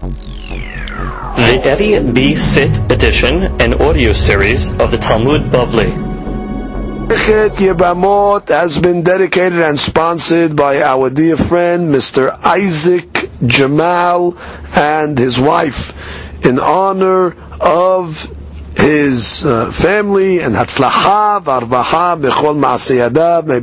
[0.00, 2.34] The Eddie B.
[2.34, 5.92] Sit edition, an audio series of the Talmud Bavli.
[7.06, 12.30] Masechet Yebamot has been dedicated and sponsored by our dear friend Mr.
[12.44, 14.38] Isaac Jamal
[14.74, 15.92] and his wife
[16.46, 18.24] in honor of
[18.76, 23.60] his uh, family and Hatzlacha Varvaha Bechol Maasiyadav may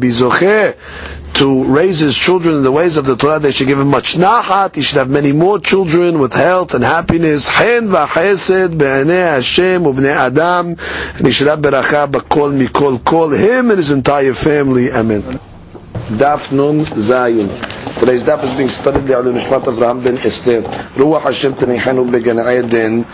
[1.37, 3.39] to raise his children in the ways of the Torah.
[3.39, 4.75] They should give him much nahat.
[4.75, 7.47] He should have many more children with health and happiness.
[7.47, 10.75] Hen v'chesed be'anei Hashem u'bnei Adam.
[11.15, 13.29] And he should have beracha b'kol mikol kol.
[13.29, 14.91] Him and his entire family.
[14.91, 15.21] Amen.
[15.21, 17.49] Daf Nun Zayin.
[17.99, 20.61] Today's daf is being studied by the Nishmat Avraham ben Esther.
[20.61, 23.05] Ruach Hashem Tenichanu Began Eden.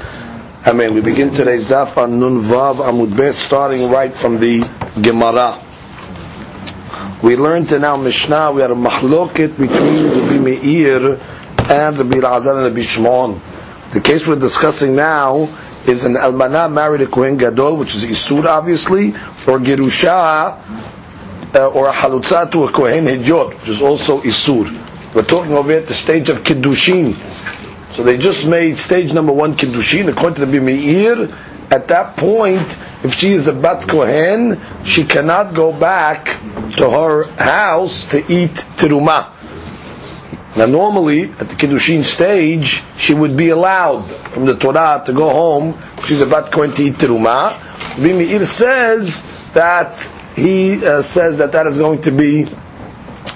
[0.65, 0.93] Amen.
[0.93, 4.63] We begin today's daf on Nun Vav Amud Bet, starting right from the
[5.01, 5.59] Gemara.
[7.23, 11.13] We learned in our Mishnah, we had a mahloket between Rabbi Meir
[11.71, 13.39] and Rabbi Elazar and Rabbi Shimon.
[13.91, 15.47] The case we're discussing now
[15.87, 19.11] is an almana married a kohen gadol, which is isur obviously,
[19.47, 20.59] or gerusha,
[21.55, 24.67] uh, or a halutza to a kohen hidyot, which is also isur.
[25.15, 27.15] We're talking over at the stage of kiddushin.
[27.93, 31.29] So they just made stage number one kiddushin according to Rabbi Meir.
[31.71, 32.61] At that point,
[33.03, 36.25] if she is a bat kohen, she cannot go back
[36.77, 39.29] to her house to eat teruma.
[40.55, 45.29] Now, normally at the kiddushin stage, she would be allowed from the Torah to go
[45.29, 45.77] home.
[46.05, 47.57] She's a bat kohen to eat teruma.
[47.97, 49.97] Rabbi says that
[50.35, 52.45] he uh, says that that is going to be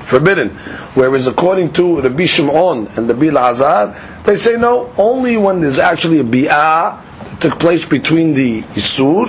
[0.07, 0.49] forbidden.
[0.95, 3.95] Whereas according to Rabbi Shimon and Rabbi Lazar,
[4.27, 9.25] they say no, only when there's actually a bi'ah that took place between the Isur,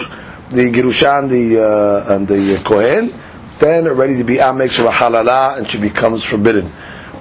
[0.51, 3.15] the Gerusha and the, uh, and the Kohen,
[3.61, 6.73] then already the bi'ah makes her a halala and she becomes forbidden.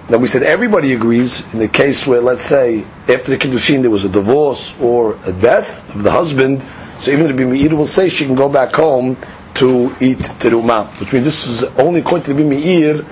[0.10, 3.92] Now we said everybody agrees in the case where, let's say, after the Kiddushin there
[3.92, 6.66] was a divorce or a death of the husband,
[6.98, 9.18] so even the Bimiyir will say she can go back home
[9.54, 13.04] to eat teruma, which means this is only according to the Bimiyir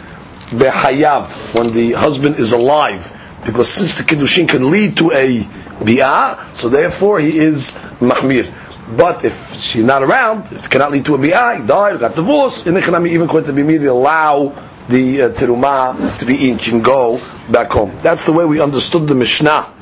[0.57, 3.11] behayav, when the husband is alive,
[3.45, 5.41] because since the Kiddushin can lead to a
[5.83, 8.51] bi'ah, so therefore he is mahmir.
[8.97, 12.65] But if she's not around, it cannot lead to a bi'ah, he died, got divorced,
[12.67, 14.53] and then even according to the Bimiyir allow
[14.87, 17.19] the uh, to be eaten, and go
[17.51, 17.97] back home.
[18.01, 19.73] That's the way we understood the Mishnah.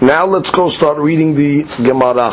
[0.00, 2.30] Now let's go start reading the Gemara.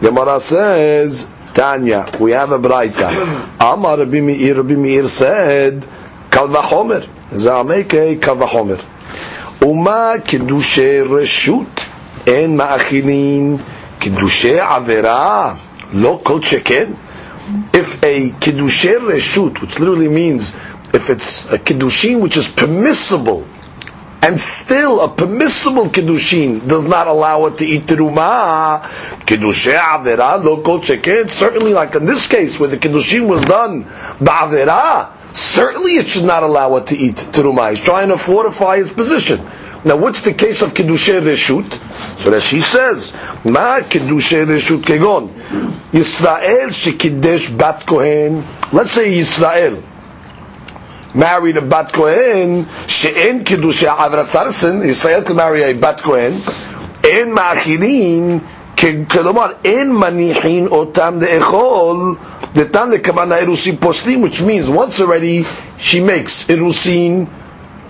[0.00, 3.56] Gemara says, Tanya, we have a braita.
[3.60, 5.86] Amar Rabbi Meir, Rabbi Meir said,
[6.30, 7.15] Kal v'chomer.
[7.32, 8.80] Za'ameke kal v'chomer.
[9.62, 11.66] Uma kiddushe reshut,
[12.26, 13.58] en ma'achinin
[13.98, 15.56] kiddushe avera,
[15.92, 16.96] lo kol sheken.
[17.74, 20.54] If a kiddushe reshut, which literally means
[20.94, 23.46] if it's a kiddushin which is permissible,
[24.22, 28.82] and still a permissible kiddushin does not allow it to eat teruma,
[29.26, 31.28] kiddushe avera lo kol sheken.
[31.28, 36.42] Certainly, like in this case where the kiddushin was done ba'avera, certainly it should not
[36.42, 37.70] allow it to eat teruma.
[37.70, 39.40] He's trying to fortify his position.
[39.84, 41.70] Now, what's the case of kiddushe reshut?
[42.22, 43.12] So that she says,
[43.44, 45.30] ma kiddushe reshut kegon
[45.92, 48.44] Yisrael shekiddesh bat kohen.
[48.72, 49.82] Let's say Yisrael
[51.14, 54.82] married a bat kohen she'en kiddushe avrat sarsin.
[54.84, 56.34] Yisrael could marry a bat kohen.
[57.04, 58.42] En ma'achinin
[59.09, 62.15] כלומר, אין מניחין אותם לאכול,
[62.55, 65.43] נתן לכוונה אירוסין פוסלים, which means once already
[65.79, 67.25] she makes אירוסין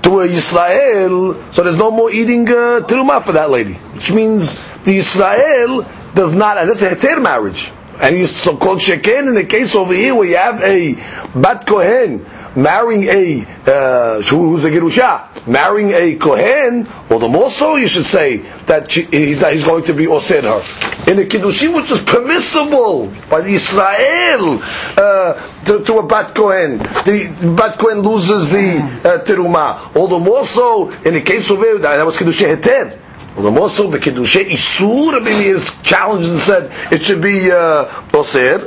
[0.02, 3.74] to a Yisrael, so there's no more eating uh, teruma for that lady.
[3.94, 7.72] Which means the Yisrael does not, and that's a heter marriage.
[8.02, 10.96] And he's so-called sheken in the case over here where you have a
[11.36, 12.26] bat kohen
[12.57, 18.05] marrying a uh, who's a gerusha, marrying a kohen, well, the more so you should
[18.05, 19.03] say that, she,
[19.35, 21.11] that he's going to be osir her.
[21.13, 24.59] In a kiddushin which is permissible by the Israel
[24.97, 29.95] uh, to, to, a bat kohen, the bat kohen loses the uh, teruma.
[29.95, 32.99] All the more so in the case of it, that was kiddushin heter.
[33.37, 38.65] The the kiddushin isur, I mean, he challenged and said it should be uh, osir.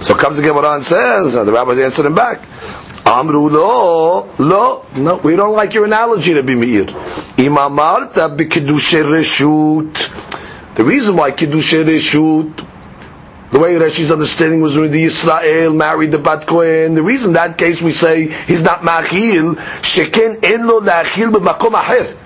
[0.00, 2.42] So comes the Gemara and says, uh, the rabbis answered him back.
[3.04, 6.84] Amru lo, lo, no, we don't like your analogy to be meir.
[6.86, 10.74] Imamarta b'kedushe reshut.
[10.74, 12.66] The reason why kedushe reshut,
[13.50, 16.94] the way Rashi's understanding was when the Israel married the Bat Kohen.
[16.94, 22.16] The reason that case we say he's not machil, sheken en lo lachil b'makom aher.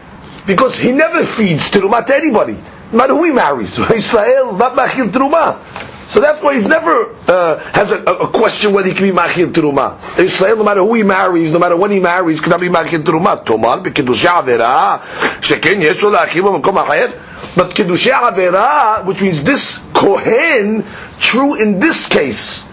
[0.46, 2.58] Because he never feeds teruma to anybody.
[2.92, 3.78] No matter who he marries.
[3.90, 5.58] Israel is not machil teruma.
[6.06, 9.52] So that's why he's never uh, has a, a, question whether he can be machil
[9.52, 10.18] teruma.
[10.18, 13.44] Israel, no matter who he marries, no matter when he marries, cannot be machil teruma.
[13.44, 15.00] Tomar b'kedusha avera
[15.40, 17.56] sheken yeshu la'achil b'makom acher.
[17.56, 20.84] But kedusha avera, which means this kohen,
[21.18, 22.68] true in this case.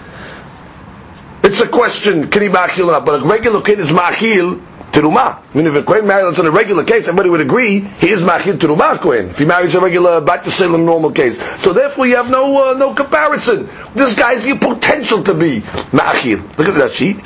[1.44, 3.06] It's a question, can he machil or not?
[3.06, 4.62] But a regular kohen is machil
[4.93, 5.39] teruma.
[5.53, 8.23] I mean, if a kohen marries on a regular case, everybody would agree he is
[8.23, 9.29] machil teruma kohen.
[9.31, 12.17] If he marries a regular back to sale in a normal case, so therefore you
[12.17, 13.69] have no uh, no comparison.
[13.95, 15.61] This guy's the potential to be
[15.93, 16.41] machil.
[16.59, 17.19] Look at that sheet.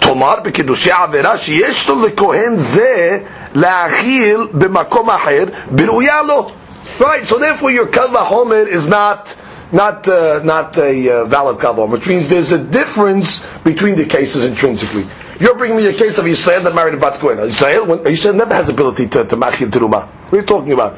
[0.00, 3.18] תאמר בקידושי עבירה שיש לו לכהן זה
[3.54, 6.50] להאכיל במקום אחר בראויה לו.
[6.98, 9.36] Right, so therefore your kal vachomer is not
[9.70, 14.44] not uh, not a uh, valid kal which means there's a difference between the cases
[14.44, 15.06] intrinsically.
[15.39, 17.39] You're bringing me a case of Israel that married a Bat Kohen.
[17.39, 20.07] Israel, when, Yisrael never has ability to, to machil teruma.
[20.07, 20.93] What are you talking about?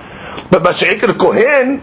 [0.52, 1.82] But Basha'ik Kohen,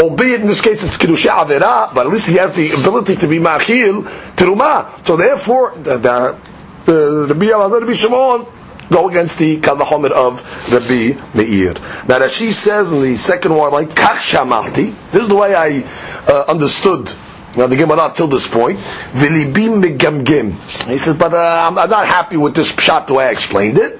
[0.00, 3.28] albeit in this case it's Kiddusha Avera, but at least he has the ability to
[3.28, 4.04] be machil
[4.36, 5.06] teruma.
[5.06, 6.38] So therefore, the, the,
[6.82, 8.46] the, the Rabbi Rabbi Shimon,
[8.90, 11.74] go against the Kalvachomer of Rabbi Meir.
[12.06, 15.54] Now as she says in the second one, like Kach Shamalti, this is the way
[15.54, 15.82] I
[16.28, 17.10] uh, understood
[17.56, 20.52] now the Gemara till this point, v'libim megamgim.
[20.88, 23.78] He says, but uh, I'm, I'm, not happy with this pshat the way I explained
[23.78, 23.98] it.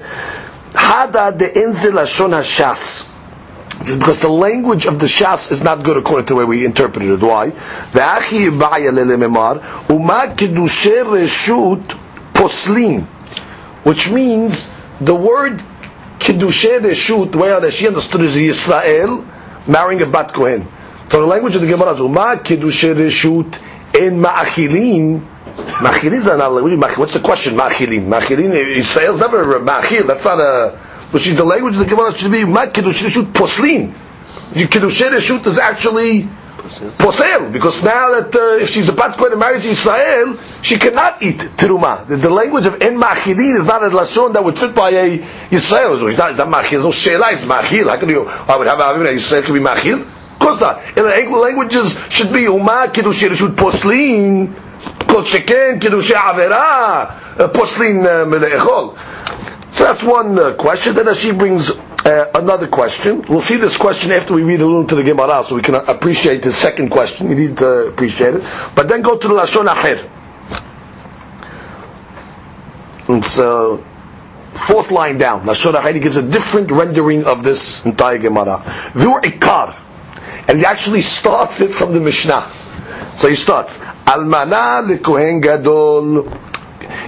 [0.71, 3.09] Hada de inzil ashon hashas.
[3.79, 7.09] Because the language of the shas is not good according to the way we interpreted
[7.09, 7.21] it.
[7.21, 7.51] Why?
[7.51, 11.97] V'achi ba'ya lelememar uma kedushe reshut
[12.33, 13.03] poslin,
[13.83, 14.69] which means
[14.99, 15.61] the word
[16.19, 19.25] kedushe reshut, way that she understood is Israel
[19.67, 20.67] marrying a bat kohen.
[21.09, 23.55] So the language of the Gemara Uma Kiddushe Reshut
[23.95, 25.21] in Ma'achilin.
[25.55, 26.97] Ma'achilin is not language.
[26.97, 27.55] What's the question?
[27.55, 28.07] Ma'achilin.
[28.07, 30.07] Ma'achilin, Israel's never Ma'achil.
[30.07, 30.77] That's not a,
[31.11, 33.93] which is the language of the Gemara should be Ma Kiddushe Reshut Poslin.
[34.53, 36.27] Kiddushe Reshut is actually
[36.63, 41.37] posel, because now that uh, if she's a bat and marries Israel, she cannot eat
[41.37, 42.07] teruma.
[42.07, 45.23] The, the language of en machilin is not a lashon that would fit by a
[45.51, 46.07] Israel.
[46.07, 46.73] It's not, not machil.
[46.73, 47.31] It's no sheila.
[47.31, 47.87] It's machil.
[47.87, 48.25] How can you?
[48.25, 50.14] I would have a Israel can be machil.
[50.39, 50.97] Not.
[50.97, 54.53] In the languages should be Uma Kiddush Reshut Poslin,
[55.07, 58.97] Kol Sheken Kiddush Avera, uh, Poslin uh, Mele'echol.
[59.73, 60.95] So that's one uh, question.
[60.95, 63.21] Then she brings uh, another question.
[63.23, 65.75] We'll see this question after we read a little to the Gemara, so we can
[65.75, 67.27] appreciate the second question.
[67.27, 68.43] We need to appreciate it.
[68.75, 70.09] But then go to the Lashon Acher.
[73.09, 73.77] It's uh,
[74.53, 75.41] fourth line down.
[75.41, 78.63] Lashon Acher gives a different rendering of this entire Gemara.
[78.93, 79.75] Vur Ikar.
[80.47, 82.51] And he actually starts it from the Mishnah.
[83.15, 86.23] So he starts, Almana lekohen gadol,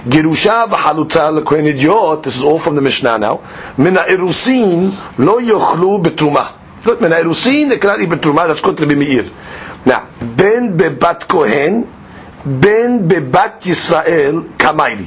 [0.04, 3.42] Girusha v'halutza lekohen idiot, this is all from the Mishnah now,
[3.76, 6.54] Mina irusin lo yochlu betruma.
[6.82, 9.24] Good, mina irusin, they cannot eat betruma, that's called Rabbi Meir.
[9.84, 11.82] Now, ben bebat kohen,
[12.44, 15.06] ben bebat Yisrael kamayli.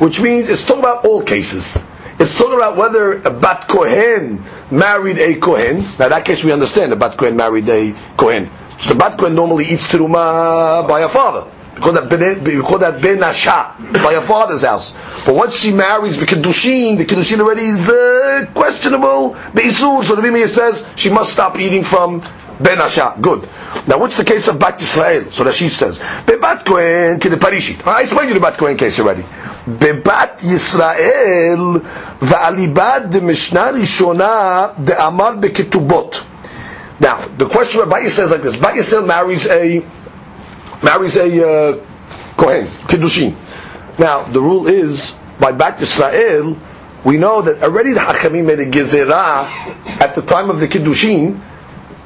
[0.00, 1.82] Which means, it's talking about all cases.
[2.18, 4.38] It's talking about whether a bat kohen
[4.72, 8.50] married a Kohen, now that case we understand, the Bat Kohen married a Kohen.
[8.80, 11.48] So the Bat Kohen normally eats Teruma by her father.
[11.74, 14.92] Because that ben, we call that Ben Asha, by her father's house.
[15.24, 19.34] But once she marries the Kiddushin, the Kiddushin already is uh, questionable.
[19.34, 22.20] So the Bimiyah says she must stop eating from
[22.60, 23.20] Ben Asha.
[23.20, 23.48] Good.
[23.88, 25.30] Now what's the case of Bat Yisrael?
[25.32, 27.86] So that she says, Bebat Kohen Parishit.
[27.86, 29.24] I explained you the Bat Kohen case already.
[32.22, 36.24] Ve'alibad de Mishnah Rishona de Amar beketubot.
[37.00, 38.54] Now, the question of Ba'is says like this.
[38.54, 39.82] Ba'is marries a,
[40.84, 41.26] marries a
[41.74, 41.84] uh,
[42.36, 43.34] Kohen, Kiddushin.
[43.98, 46.56] Now, the rule is, by Bat Yisrael,
[47.04, 51.40] we know that already the Hachamim made a gezerah at the time of the Kiddushin,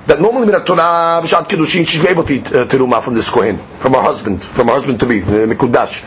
[0.07, 3.59] that normally Minat Torah, B'Shat Kiddushin, she's able to eat uh, teruma from this Kohen,
[3.81, 6.03] from her husband, from her husband to be, uh, Mikudash.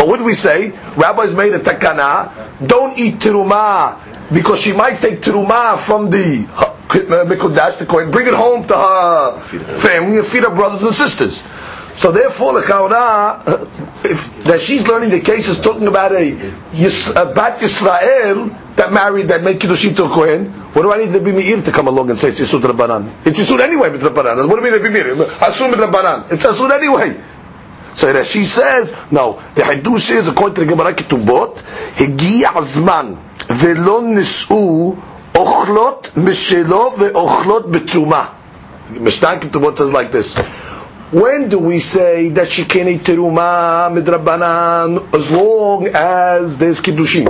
[0.00, 0.70] But what do we say?
[0.96, 2.32] Rabbis made a takana,
[2.66, 3.98] don't eat teruma,
[4.32, 6.46] because she might take teruma from the
[6.88, 9.38] Mikudash, the coin, bring it home to her
[9.76, 11.44] family and feed her brothers and sisters.
[11.92, 13.66] So therefore, the Chaura, uh,
[14.02, 19.28] if that she's learning the case is talking about a, a Bat Yisrael that married,
[19.28, 22.08] that made Kiddushin to a Kohen, what do I need Rabbi Meir to come along
[22.08, 23.26] and say it's Yisud Rabbanan?
[23.26, 24.48] It's Yisud anyway, with Rabbanan.
[24.48, 25.26] What do you mean?
[25.28, 26.32] Asum with Rabbanan.
[26.32, 27.20] It's Yisud anyway.
[27.93, 31.63] So that she says, no, the Hidush is according to the Gemara Ketubot,
[31.99, 33.13] הגיע הזמן
[33.49, 34.95] ולא נישאו
[35.35, 38.25] אוכלות משלו ואוכלות בתרומה.
[38.99, 40.35] Mishnah Ketubot says like this.
[41.11, 47.25] When do we say that she can eat teruma midrabanan as long as there's kiddushin?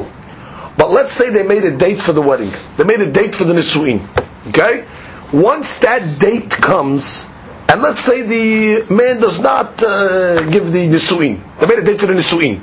[0.78, 2.52] But let's say they made a date for the wedding.
[2.78, 4.02] They made a date for the nisuin.
[4.50, 4.86] Okay?
[5.32, 7.26] Once that date comes,
[7.71, 11.39] and let's say the man does not uh, give the nisuin.
[11.61, 12.59] They made a date for the nisuin.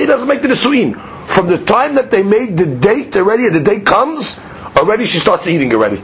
[0.00, 0.98] He doesn't make the nisuin.
[1.28, 4.40] From the time that they made the date already, the date comes,
[4.76, 6.02] already she starts eating already.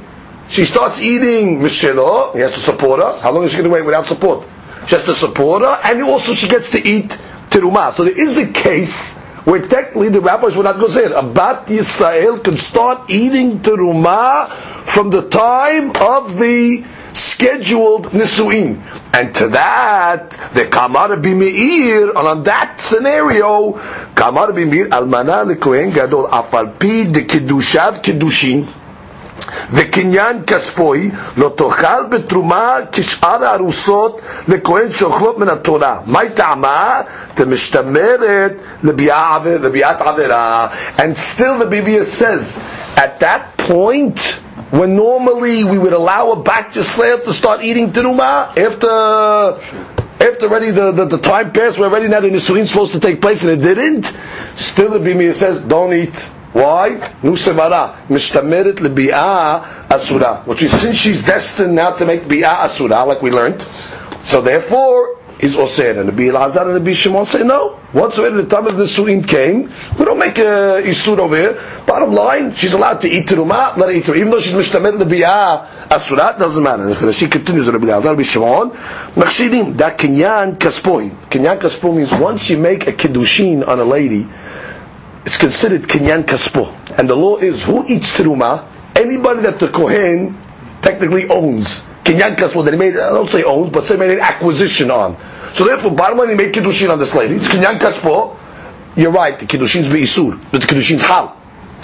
[0.49, 2.35] She starts eating mishelo.
[2.35, 3.19] He has to support her.
[3.21, 4.47] How long is she going to wait without support?
[4.87, 7.19] She has to support her, and also she gets to eat
[7.51, 7.91] teruma.
[7.91, 11.13] So there is a case where technically the rabbis would not go it.
[11.13, 18.83] A bat Yisrael can start eating teruma from the time of the scheduled nisuin.
[19.15, 23.75] And to that, the kamar b'meir, and on that scenario,
[24.17, 28.67] kamar b'meir almana lekohen gadol afalpi de kiddushav kiddushin.
[29.72, 36.00] וקניין כספוי לא תאכל בתרומה כשאר הארוסות לכהן שאוכלות מן התורה.
[36.06, 37.02] מהי טעמה?
[37.36, 38.54] דמשתמרת
[38.84, 40.68] לביאת עבירה.
[40.98, 42.60] And still the Biblia says,
[42.98, 44.20] at that point,
[44.72, 49.58] when normally we would allow a bat Yisrael to start eating teruma, after
[50.22, 53.22] after already the, the, the, time passed, we're already now the Nisuin supposed to take
[53.22, 54.06] place, and it didn't,
[54.56, 56.32] still the Biblia says, don't eat.
[56.57, 56.97] Why?
[57.23, 58.07] Nusevara.
[58.09, 60.43] Mishtameret lebi'ah asura.
[60.47, 63.61] Which is, since she's destined now to make bi'ah asura, like we learned,
[64.21, 66.01] so therefore, is Oser.
[66.01, 67.75] And the Elazar and the Shimon say, no.
[67.93, 71.61] Whatsoever the time of the Su'in came, we don't make a Isur over here.
[71.87, 74.17] Bottom line, she's allowed to eat Terumah, let her eat Terumah.
[74.17, 77.13] Even though she's Mishtamet Lebi'ah Asurat, doesn't matter.
[77.13, 81.11] She continues, Rabbi Elazar, Rabbi Shimon, Machshidim, that Kinyan Kaspoin.
[81.29, 84.27] Kinyan Kaspoin means once you make a Kiddushin on a lady,
[85.27, 86.73] it's considered kinyan kaspo.
[86.97, 88.65] And the law is who eats teruma?
[88.95, 90.41] Anybody that the kohen
[90.81, 91.83] technically owns.
[92.05, 95.17] Kinyan kaspo that he made, I don't say owns, but say made an acquisition on.
[95.53, 97.35] So therefore, bottom line, he made kiddushin on this lady.
[97.35, 98.39] It's kinyan kaspo.
[98.95, 101.37] You're right, the kiddushin's isur, but the kiddushin's hal.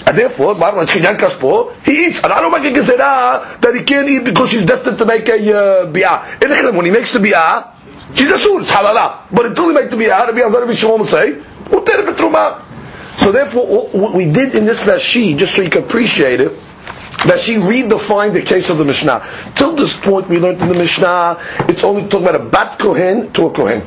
[0.07, 2.23] And therefore, bottom line, kinyan kaspo, he eats.
[2.23, 5.27] And I don't make a gezerah that he can't eat because she's destined to make
[5.27, 6.73] a uh, bi'ah.
[6.73, 7.75] When he makes the bi'ah,
[8.15, 9.23] she's asur, it's halala.
[9.33, 11.33] But until he makes the bi'ah, the bi'ah, the Shimon will say,
[11.65, 12.72] uter betruma.
[13.15, 16.51] So therefore, what we did in this Rashi, just so you can appreciate it,
[17.37, 19.25] she redefined the case of the Mishnah.
[19.55, 21.39] Till this point, we learned in the Mishnah,
[21.69, 23.83] it's only talking about a bat kohen to a kohen.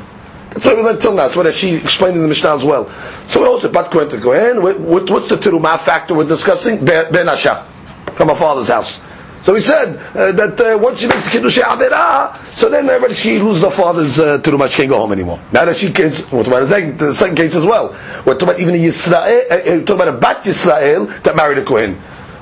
[0.50, 1.25] That's what we learned till now.
[1.25, 2.90] That's what she explained in the Mishnah as well.
[3.26, 4.62] So we also bat kohen to kohen.
[4.62, 6.85] What, what's the terumah factor we're discussing?
[6.85, 7.66] Ben Asha,
[8.12, 9.02] from a father's house.
[9.42, 13.38] So he said uh, that uh, once she makes kiddush avera, so then everybody she
[13.38, 14.40] loses her father's uh.
[14.42, 15.40] She can't go home anymore.
[15.52, 17.90] Now that she can, we're talking about the, the second case as well.
[18.24, 21.58] We're talking about even a Yisrael, uh, uh talking about a bat Yisrael that married
[21.58, 22.00] a kohen.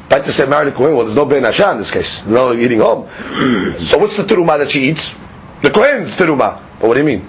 [0.08, 0.96] Bat Yisrael married a kohen.
[0.96, 2.20] Well, there's no ben asha in this case.
[2.20, 3.08] There's no eating home.
[3.80, 5.14] so what's the terumah that she eats?
[5.62, 6.60] The kohen's terumah.
[6.80, 7.28] But what do you mean?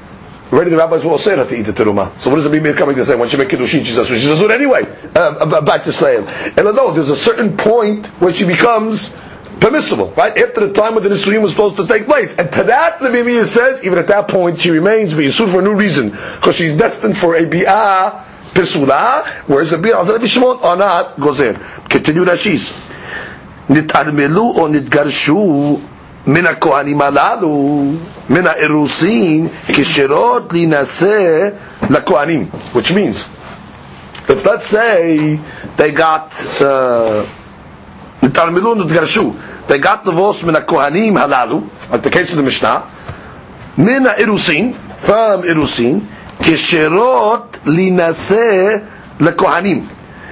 [0.51, 2.17] Already the rabbis will say her to eat the terumah.
[2.19, 3.15] So what does it mean coming to say?
[3.15, 4.83] When she make kiddushin, she's a she's a anyway.
[5.15, 6.27] Uh, back to Israel.
[6.27, 9.15] And although there's a certain point where she becomes
[9.60, 10.36] permissible, right?
[10.36, 12.36] After the time when the Nisurim was supposed to take place.
[12.36, 15.62] And to that, the Bibliya says, even at that point, she remains B'Yisur for a
[15.62, 16.10] new reason.
[16.10, 21.56] Because she's destined for a Bi'ah Pesula, whereas the Bi'ah Azar Bishmon are not Gozer.
[21.88, 22.76] Continue Rashis.
[23.70, 25.78] נתערמלו או נתגרשו
[26.26, 27.82] מן הכהנים הללו,
[28.30, 31.48] מן האירוסין, כשרות להינשא
[31.90, 32.48] לכהנים.
[32.74, 33.24] Which means,
[34.28, 35.38] if let's say
[35.76, 37.24] they got uh,
[38.35, 39.67] Talmilun Utgarshu.
[39.67, 42.91] They got divorced from the Kohanim Halalu, like the case of the Mishnah,
[43.77, 46.01] Mina Irusin, from Irusin,
[46.37, 48.85] Kesherot Linase
[49.19, 49.87] Lekohanim.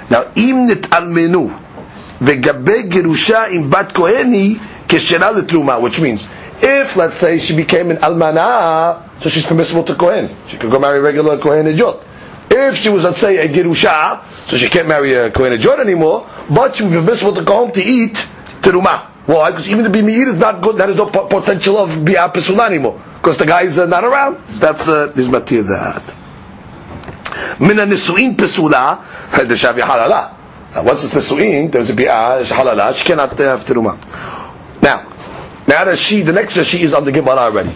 [0.10, 1.50] Now, Im Nitalmenu,
[2.20, 4.56] Vegabe Gerusha Im Bat Koheni,
[4.88, 6.28] Keshera Letluma, which means,
[6.62, 10.30] if, let's say, she became an Almana, so she's permissible to Kohen.
[10.48, 12.04] She could go marry regular Kohen Yot.
[12.56, 16.30] If she was, let's say, a Girusha, so she can't marry a Kohen Ejot anymore,
[16.50, 18.14] but she would be permissible to go home to eat
[18.62, 19.08] teruma.
[19.26, 19.50] Why?
[19.52, 20.78] Because even to be bimi'ir is not good.
[20.78, 23.02] That is no potential of bi'ah pesula anymore.
[23.16, 24.38] Because the guy is uh, not around.
[24.50, 26.04] That's uh, matir that.
[27.60, 28.46] Min nisuin the
[29.56, 30.36] shavi halala.
[30.84, 32.94] Once it's nisuin, there's a bi'ah, halala.
[32.96, 33.98] She cannot uh, have teruma.
[34.82, 35.10] Now,
[35.68, 37.76] now that she, the next she is on the Gemara already.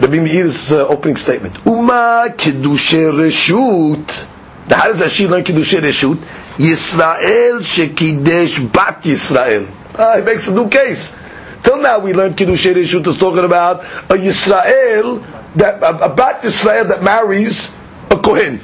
[0.00, 1.64] Rabbi Meir's uh, opening statement.
[1.64, 4.26] Uma kiddushe reshut.
[4.68, 6.16] How does she learn kiddushe reshut?
[6.58, 9.66] Yisrael shekidesh bat Yisrael.
[9.98, 11.16] Ah, he makes a new case.
[11.62, 15.24] Till now we learned kiddushe reshut is talking about a Yisrael
[15.54, 17.72] that a, a bat Yisrael that marries
[18.10, 18.60] a kohen.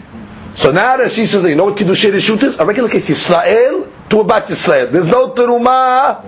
[0.54, 2.58] So now that she says, you know what kiddushe reshut is?
[2.58, 4.90] A regular case Yisrael to a bat Yisrael.
[4.92, 6.22] There's no teruma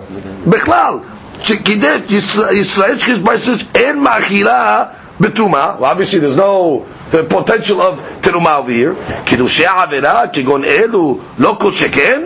[0.44, 1.13] bechlal.
[1.43, 1.99] שקידש
[2.51, 3.19] ישראל שחיז
[3.75, 4.83] אין מאכילה
[5.19, 6.85] בתרומה, well, obviously there's no
[7.29, 12.21] potential of תרומה over here, קידושי עבירה כגון אלו לא כל שכן,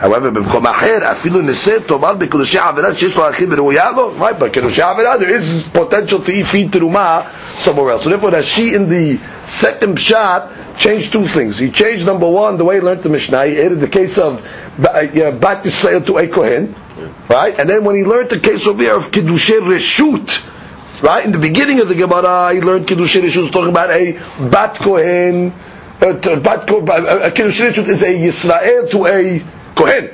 [0.00, 4.48] However, במקום אחר, אפילו ניסה תאמר בקידושי עבירה שיש לו אחים וראויה לו, right, but
[4.52, 7.22] קידושי עבירה, there is potential to eat feed teruma
[7.56, 8.02] somewhere else.
[8.02, 11.58] So therefore, Rashi in the second shot changed two things.
[11.58, 14.42] He changed number one, the way he learned the Mishnah, he added the case of
[14.78, 16.74] Bat Yisrael to a Kohen,
[17.29, 17.59] right?
[17.59, 21.25] And then when he learned the case over here of Kiddushay Reshut, right?
[21.25, 24.13] In the beginning of the Gemara, he learned Kiddushay Reshut, talking about a
[24.49, 25.53] Bat Kohen,
[25.99, 29.43] A Bat Kohen, Kiddushay Reshut is a Yisrael to a
[29.75, 30.11] Kohen.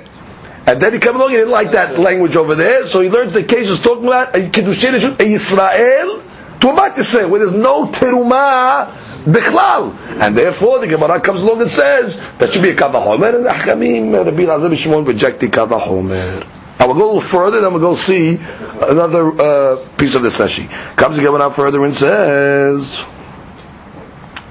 [0.65, 3.33] And then he came along, he didn't like that language over there, so he learns
[3.33, 6.23] the case is talking about a Kiddushin, a Yisrael
[6.61, 8.93] to a Bat Yisrael, where there's no Terumah
[9.25, 9.93] Bichlal.
[10.21, 14.25] And therefore the Gemara comes along and says that should be a Kavahomer, and Achkamim,
[14.25, 16.47] Rabbi Lazar Shimon rejected Kavahomer.
[16.83, 20.37] I will go a little further, then we'll go see another uh, piece of this
[20.37, 20.67] Rashi.
[20.97, 23.05] Comes again out further and says,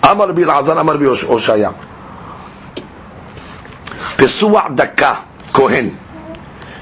[0.03, 1.75] "I am Amar bi Azan, Amar bi Oshaya.
[4.17, 5.99] Pesua Daka, Kohen.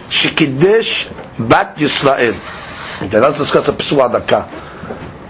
[0.06, 1.10] Shikidesh
[1.48, 2.36] Bat Yisrael.
[3.02, 4.48] Okay, let's discuss the Pesua Daka.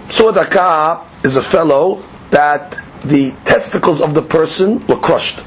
[0.07, 5.39] Pesua Daka is a fellow that the testicles of the person were crushed.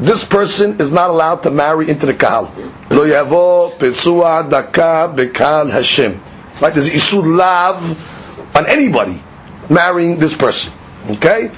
[0.00, 2.52] This person is not allowed to marry into the Kahal.
[2.90, 6.20] Lo yavo Pesua Daka Bekal Hashem.
[6.60, 6.74] Right?
[6.74, 9.22] There's Isud Lav on anybody
[9.68, 10.72] marrying this person.
[11.08, 11.50] Okay?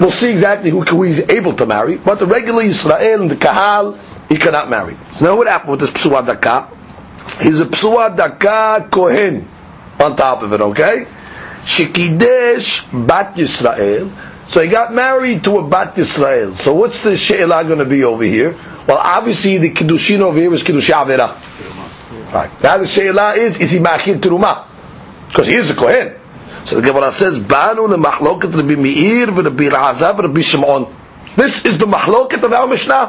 [0.00, 3.36] We'll see exactly who, who he's able to marry, but the regular Israel and the
[3.36, 3.98] Kahal,
[4.28, 4.96] he cannot marry.
[5.14, 6.68] So now what happened with this Psuah Daka?
[7.40, 9.48] He's a Psuah Daka Kohen
[9.98, 11.06] on top of it, okay?
[11.62, 14.10] Shekidesh Bat Yisrael.
[14.52, 16.54] So he got married to a Bat Yisrael.
[16.54, 18.54] So what's the She'elah going to be over here?
[18.86, 21.32] Well, obviously the Kiddushin over here is Kiddush Avera.
[22.34, 22.62] Right.
[22.62, 24.66] Now the She'elah is, is he Machir Terumah?
[25.28, 26.20] Because he is a Kohen.
[26.64, 30.94] So the Gemara says, Banu the mahloket Rabbi Meir v'Rabbi Razav v'Rabbi Shimon.
[31.34, 33.06] This is the mahloket of our Mishnah.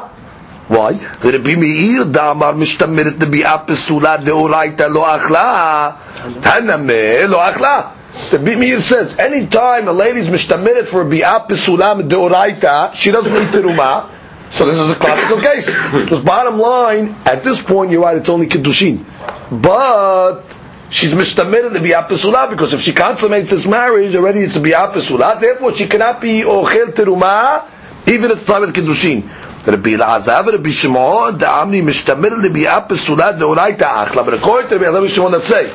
[0.68, 0.92] Why?
[0.92, 5.98] Rabbi Meir da'amar mishtamirit nebi'ah pesula deoraita lo achla.
[6.40, 8.03] Taname lo achla.
[8.30, 13.48] The Meir says, anytime a lady's mishtamirit for a bi'ah pesula deoraita, she doesn't need
[13.48, 14.08] terumah.
[14.50, 15.66] So this is a classical case.
[15.66, 19.04] Because bottom line, at this point, you're right, it's only Kiddushin.
[19.50, 20.42] But
[20.90, 25.74] she's mishtamirah the bi'ah because if she consummates this marriage, already it's a bi'ah Therefore,
[25.74, 27.68] she cannot be ochel terumah
[28.06, 29.22] even at the time of kiddushin.
[29.66, 34.22] Rabbi Elazar, Rabbi Shimon, the Amni Mishtamir Libiyah Pesula Deoraita Achla.
[34.22, 35.72] But according to Rabbi Shimon, let's say,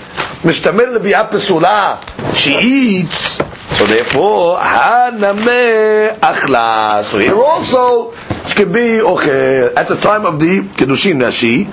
[2.35, 7.03] she eats, so therefore, Haname Achla.
[7.03, 11.65] So here also, it can be, okay, at the time of the Kedushin nashi,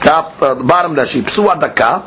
[0.00, 2.02] top, uh, bottom Rashi, Psua Daka,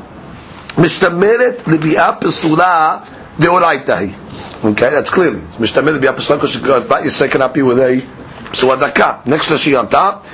[0.78, 3.06] Mishtameret Libiyah Pesula
[3.38, 4.66] Deoraita.
[4.72, 5.40] Okay, that's clearly.
[5.40, 8.17] Mishtameret Libiyah Pesula, because she cannot be with a
[8.51, 9.13] פסולה דקה.
[9.27, 10.25] Next Rashi on top.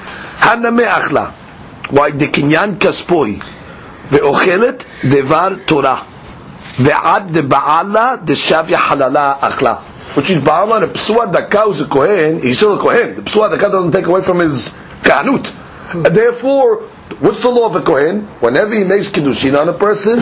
[0.40, 1.26] הנמה אכלה.
[1.92, 3.38] Why דקניין כספוי
[4.12, 5.96] ואוכלת דבר תורה.
[6.80, 9.74] ועד דבעלה דשביה חללה אכלה.
[10.16, 13.14] Which is Ba'ala, the Psua Daka who's a Kohen, he's still a Kohen.
[13.16, 15.52] The Psua Daka doesn't take away from his Kahanut.
[15.92, 16.82] And therefore,
[17.20, 18.22] What's the law of a Kohen?
[18.40, 20.18] Whenever he makes Kiddushin on a person,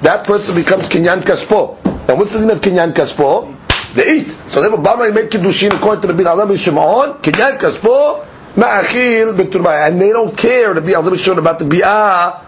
[0.00, 1.76] that person becomes Kinyan Kaspo.
[2.08, 3.53] And what's the name of Kinyan Kaspo?
[3.95, 4.31] They eat.
[4.47, 9.87] So therefore, Bama make Kiddushin according to the Bin Azam Shimon, Kinyan Kaspo, Ma'achil B'turmai.
[9.87, 12.41] And they don't care, the Bin Azam Shimon, about the Bi'ah,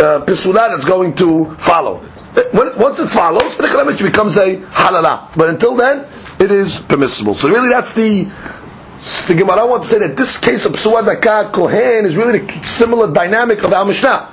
[0.00, 1.98] uh, Pisula that's going to follow.
[2.52, 5.36] When, once it follows, it becomes a halala.
[5.36, 6.06] But until then,
[6.40, 7.34] it is permissible.
[7.34, 8.24] So really that's the
[9.28, 12.52] the Gemara wants to say that this case of Psuad Daka Kohen is really the
[12.64, 14.28] similar dynamic of our Mishnah.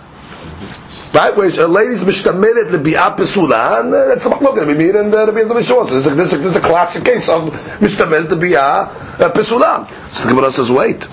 [1.17, 1.37] Right?
[1.37, 5.41] Where a lady's mishtamiret to be apesula, and that's the maklok Rabbi Meir and Rabbi
[5.41, 5.91] Yehuda Mishon.
[5.91, 7.51] This is this is a classic case of
[7.81, 9.87] mishtamiret to be a pesula.
[10.11, 11.07] So the Gemara says, wait.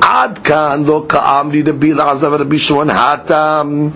[0.00, 3.88] עד כאן לא כאם לי רבי אלעזר ורבי שמעון התם,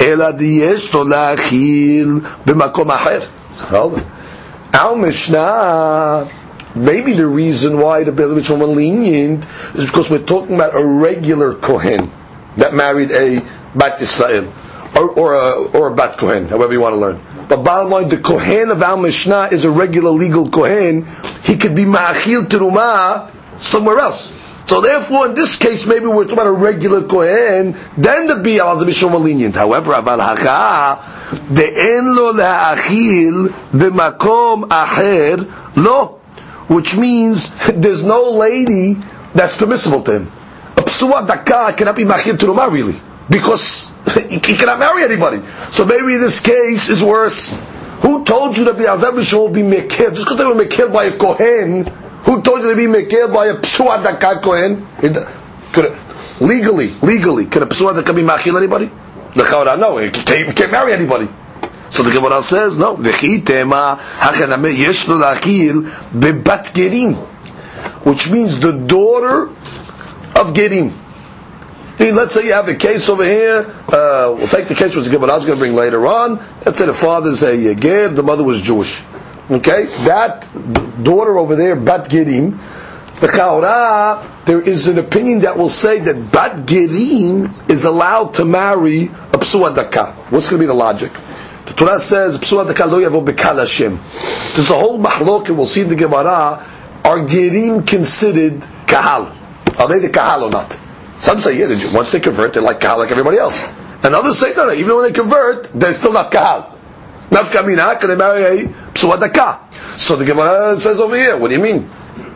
[0.00, 3.20] אלא דיש לו להכיל במקום אחר.
[4.72, 6.26] Our Mishnah
[6.74, 9.44] Maybe the reason why the Beis Hamikdash were lenient
[9.74, 12.08] is because we're talking about a regular Kohen
[12.56, 13.42] that married a
[13.75, 17.21] Bat Yisrael or, or, a, or a Bat Kohen, however you want to learn.
[17.47, 21.05] But bottom line, the Kohen of our Mishnah is a regular legal Kohen.
[21.43, 24.39] He could be Ma'achil Terumah somewhere else.
[24.65, 28.79] So therefore, in this case, maybe we're talking about a regular Kohen, then the Bi'al
[28.79, 29.55] the Mishom lenient.
[29.55, 36.19] However, Aval Haka, the En lo b'makom acher, lo
[36.67, 38.95] which means there's no lady
[39.33, 40.31] that's permissible to him.
[40.77, 43.91] A psuah daka cannot be machir terumah really, because
[44.29, 45.45] he cannot marry anybody.
[45.71, 47.53] So maybe this case is worse.
[48.01, 50.13] Who told you that the Azab will be mekir?
[50.13, 51.85] Just because they were mekir by a kohen,
[52.25, 54.85] who told you to be mekir by a psuah daka kohen?
[56.39, 58.89] legally, legally, can a psuah that can be machil anybody?
[59.35, 61.27] No, he can't, he can't marry anybody.
[61.89, 62.95] So the Gemara says, no,
[68.05, 70.91] which means the daughter of Gerim.
[71.97, 73.65] Let's say you have a case over here.
[73.87, 76.37] Uh, we'll take the case which Gemara is going to bring later on.
[76.65, 79.01] Let's say the father's a Ger, the mother was Jewish.
[79.49, 80.49] Okay, that
[81.03, 82.57] daughter over there, Bat Gerim,
[83.19, 88.45] the Chaura, there is an opinion that will say that Bat Gerim is allowed to
[88.45, 90.11] marry a Psua Daka.
[90.31, 91.11] What's going to be the logic?
[91.65, 93.95] The Torah says, Psua Daka lo yavo Hashem.
[94.55, 96.65] There's a whole mahlok, and we'll see in the Gemara,
[97.05, 99.31] are Gerim considered Kahal?
[99.79, 100.81] Are they the Kahal or not?
[101.17, 103.67] Some say, yeah, once they convert, they're like Kahal like everybody else.
[104.03, 106.75] And others say, no, no, even when they convert, they're still not Kahal.
[107.29, 109.97] Nafka mina, can they marry a psuadaka?
[109.97, 111.89] So the Gemara says over here, what do you mean?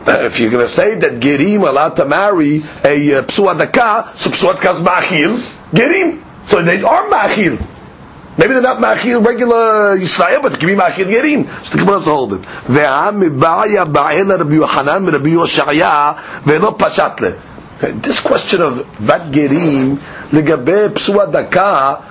[0.06, 4.30] Uh, if you're going to say that Gerim allowed to marry a uh, psuadaka, so
[4.30, 5.36] psuadaka is machil,
[5.72, 6.22] Gerim.
[6.44, 7.66] So they are machil.
[8.38, 11.46] Maybe they're not machil regular Yisrael, but they can be machil.
[11.64, 12.40] So the Gemara is holding.
[12.40, 17.38] Ve'am ba'ya ba'ela Rabbi Yohanan Rabbi Yoshaya ve'lo pashatle.
[17.80, 19.96] This question of Vat Gerim,
[20.30, 22.04] legabe psuadaka,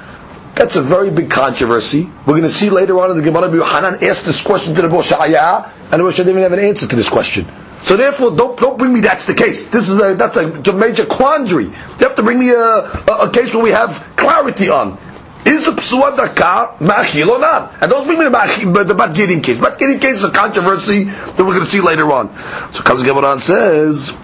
[0.56, 2.10] that's a very big controversy.
[2.26, 4.88] We're going to see later on in the Gemara, Hanan asked this question to the
[4.88, 7.46] Boshaya, and the Boshaya didn't even have an answer to this question.
[7.82, 9.68] So therefore, don't don't bring me that's the case.
[9.68, 11.66] This is a that's a, a major quandary.
[11.66, 14.98] You have to bring me a, a, a case where we have clarity on.
[15.46, 17.74] Is a psuah daka machil or not?
[17.82, 19.60] And don't bring me the the bat case.
[19.60, 22.36] Bat case is a controversy that we're going to see later on.
[22.74, 24.18] So comes Gemara says.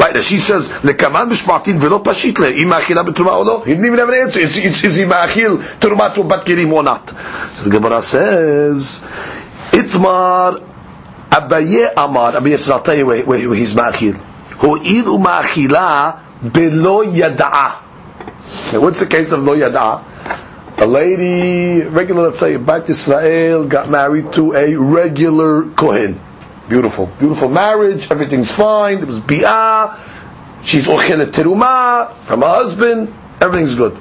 [0.00, 3.98] Right, she says, "Lekaman b'shmartin v'lo pashit le imachila b'truma or no." He didn't even
[3.98, 4.40] have an answer.
[4.40, 7.10] Is, is, is he machil truma to bat kirim or not?
[7.10, 9.00] So the Gemara says,
[9.72, 10.58] "Itmar
[11.28, 14.14] Abaye Amar." Abaye says, "I'll tell you where, where, where he's machil.
[14.14, 20.78] Ho'il u'machila belo yada'a." What's the case of lo yada'a?
[20.78, 26.18] A lady, regular, let's say, back to Israel, got married to a regular kohen
[26.70, 28.12] Beautiful, beautiful marriage.
[28.12, 28.98] Everything's fine.
[28.98, 29.98] It was bi'ah.
[30.62, 33.12] She's ochelet teruma from her husband.
[33.40, 33.98] Everything's good.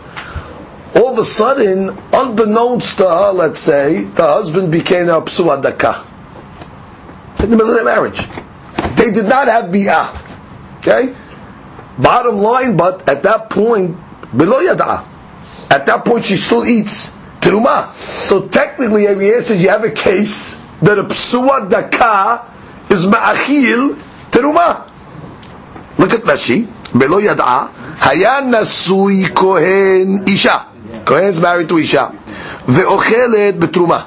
[0.96, 6.06] All of a sudden, unbeknownst to her, let's say, the husband became a psuah daka.
[7.44, 8.20] In the middle of their marriage.
[8.98, 10.14] They did not have bi'ah.
[10.78, 11.16] Okay?
[11.98, 13.98] Bottom line, but at that point,
[14.38, 15.04] below yada.
[15.72, 17.92] At that point, she still eats teruma.
[17.94, 20.54] So technically, Avier says you have a case
[20.84, 22.46] that a psuah daka
[22.90, 23.96] is ma'achil
[24.32, 24.86] teruma.
[25.98, 26.66] Look at Rashi.
[26.94, 27.70] Belo yad'a.
[28.00, 30.66] Haya nasui kohen isha.
[31.06, 32.12] Kohen is married to isha.
[32.68, 34.00] ואוכלת בתרומה.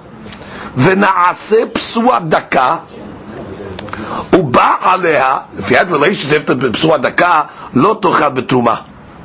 [0.76, 2.76] ונעשה פסוע דקה,
[4.32, 7.42] ובא עליה, if he had relationship פסוע דקה,
[7.74, 8.74] לא תאכל בתרומה.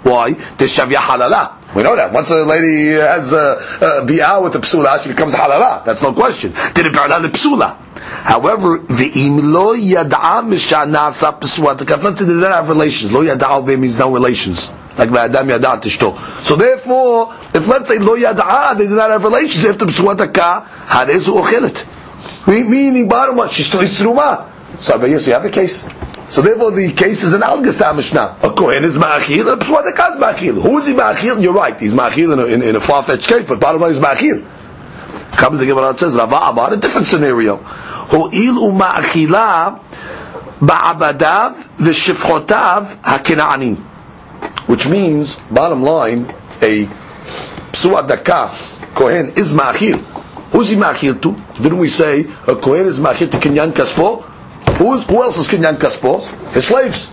[0.08, 0.32] Why?
[0.34, 1.76] Deshavya halala.
[1.76, 2.14] We know that.
[2.14, 5.84] Once a lady has a, a bi'ah with a psula, she becomes halala.
[5.84, 6.52] That's no question.
[6.74, 7.76] Did it the psula?
[8.24, 13.12] However, ve'im lo yada'a Let's say they did not have relations.
[13.12, 14.72] Lo yada'a means no relations.
[14.98, 16.18] Like adam yada'a tishto.
[16.42, 20.64] So therefore, if let's say lo yada'a, they did not have relations, if the psuataka,
[20.66, 21.86] harezu ochelet.
[22.48, 24.00] Meaning, bottom line, she's still is.
[24.80, 25.88] So, yes, you have a case.
[26.30, 28.38] So therefore, the case is analogous to Mishnah.
[28.44, 30.62] A Kohen is Ma'achil, and a Pshua is Ma'achil.
[30.62, 31.42] Who is he Ma'achil?
[31.42, 34.00] You're right, he's Ma'achil in a, in, in a far-fetched case, but bottom line is
[34.00, 34.46] Ma'achil.
[35.38, 37.58] Comes the Gemara and says, Rava Amar, a different scenario.
[37.58, 39.82] Ho'il u'ma'achila
[40.60, 43.78] ba'abadav v'shifchotav ha'kena'anim.
[44.68, 46.26] Which means, bottom line,
[46.62, 46.86] a
[47.72, 48.52] Psua Daka,
[48.96, 49.96] Kohen is Ma'achil.
[50.52, 51.62] Who's he Ma'achil to?
[51.62, 54.26] Didn't we say a Kohen is Ma'achil to Kinyan Kaspo?
[54.78, 56.22] Who's, who else is Kinyan Kaspo?
[56.54, 57.12] His slaves.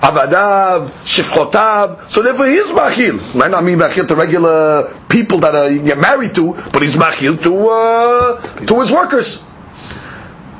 [0.00, 2.08] Abadav, Shifchotav.
[2.08, 3.34] So therefore he is Machil.
[3.34, 7.42] Might not mean Machil to regular people that are, get married to, but he's Machil
[7.42, 9.42] to, uh, to his workers.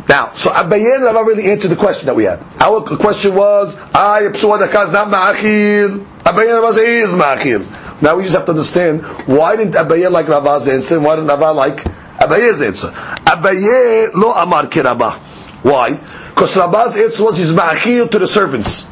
[0.09, 2.41] Now, so Abayin Rava really answered the question that we had.
[2.61, 6.05] Our question was, I, Psuah is not Ma'achil.
[6.23, 8.03] Abayin he is Ma'achil.
[8.03, 11.29] Now we just have to understand, why didn't Abayin like Rava's answer, and why didn't
[11.29, 11.79] Rava like
[12.19, 12.89] Abayin's answer?
[12.89, 15.26] Abayin lo amar kirabah.
[15.67, 15.95] Why?
[16.29, 18.87] Because Rabba's answer was he's ma'achil to the servants.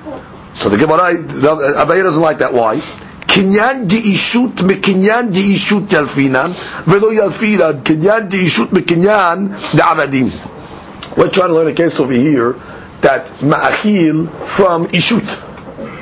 [0.54, 2.52] So the Gemara, uh, Abaye doesn't like that.
[2.52, 2.78] Why?
[2.78, 6.50] Kinyan di'ishut mekinyan di'ishut yalfinan
[6.84, 11.16] velo yalfinan kinyan di'ishut mekinyan da'avadim.
[11.16, 12.54] We're trying to learn a case over here
[13.02, 15.22] that ma'achil from ishut,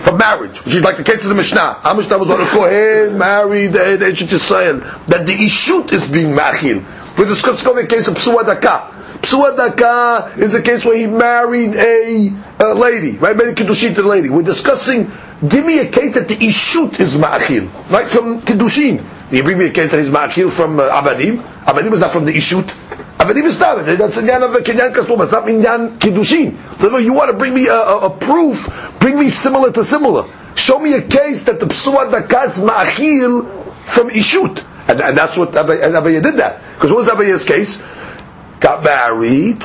[0.00, 1.80] from marriage, which is like the case of the Mishnah.
[1.84, 6.34] Our Mishnah was on a Kohen married the Eretz Yisrael, that the ishut is being
[6.34, 6.82] ma'achil.
[7.16, 8.88] We're discussing a case of psuadaka.
[9.22, 13.36] Psuadaka is a case where he married a, a lady, right?
[13.36, 14.30] A kiddushin to the lady.
[14.30, 15.10] We're discussing
[15.48, 19.04] give me a case that the ishut is ma'achil, right, from Kiddushin.
[19.32, 21.38] You bring me a case that he's ma'achil from uh, Abadim.
[21.64, 22.64] Abadim is not from the ishut.
[23.18, 23.84] Abadim is not.
[23.84, 25.24] That's a of Kinyan Kasuma.
[25.24, 26.80] It's not Minyan Kiddushin.
[26.80, 30.24] So you want to bring me a, a, a, proof, bring me similar to similar.
[30.54, 34.66] Show me a case that the Psuah Dakat is ma'achil from ishut.
[34.88, 36.60] And, and that's what Abaye did that.
[36.74, 37.82] Because what was case?
[38.60, 39.62] Got married,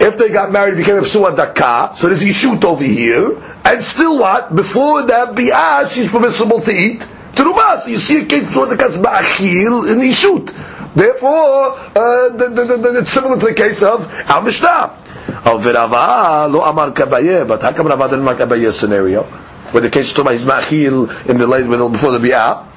[0.00, 1.94] if they got married, became a psua daka.
[1.94, 4.54] So there's shoot over here, and still what?
[4.54, 7.00] Before that bi'ah, she's permissible to eat
[7.34, 7.80] teruma.
[7.80, 10.54] So you see a case psua daka's ba'achil in shoot.
[10.94, 14.08] Therefore, uh, the, the, the, it's similar to the case of
[14.42, 14.96] mishnah.
[15.44, 19.22] Al virava lo amar kabaye, but how come Rava didn't Abaye's scenario?
[19.70, 22.69] Where the case is talking about ma'achil in the late before the bi'ah.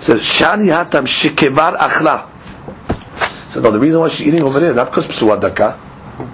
[0.00, 2.28] Says shani hatam shikevar achla.
[3.50, 5.78] So no, the reason why she's eating over there, not because psua daka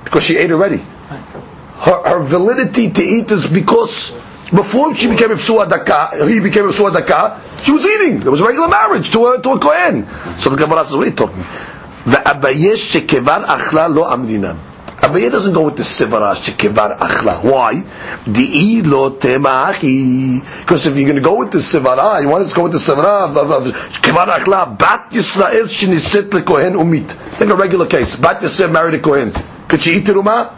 [0.04, 0.78] because she ate already.
[0.78, 4.12] Her, her validity to eat is because
[4.50, 8.20] before she became a psua daka, he became a psua daka, she was eating.
[8.20, 10.06] There was a regular marriage to a, to a kohen.
[10.38, 11.42] So the Gemara says, what are you talking?
[12.04, 14.73] The abayesh shekevar achla lo amrinan.
[15.04, 17.42] Abaye doesn't go with the sivara shekevar achla.
[17.44, 17.84] Why?
[18.30, 20.40] Di lo temachi.
[20.60, 22.78] Because if you're going to go with the sivara, you want to go with the
[22.78, 24.78] sivara of, shekevar achla.
[24.78, 27.10] Bat Yisrael shinisit lekohen umit.
[27.36, 28.16] Think a regular case.
[28.16, 29.32] Bat Yisrael married a kohen.
[29.68, 30.54] Could she eat teruma?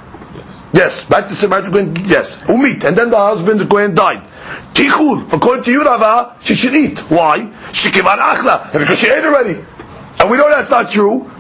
[0.73, 1.05] Yes.
[1.07, 2.39] Back married a Kohen, yes.
[2.43, 2.85] Umit.
[2.85, 4.23] And then the husband, the Kohen, died.
[4.75, 5.33] Tichul.
[5.33, 6.99] According to you, Rava, she should eat.
[7.11, 7.51] Why?
[7.73, 8.73] She kivan achla.
[8.73, 9.59] Because she ate already.
[10.21, 11.31] And we know that's not true.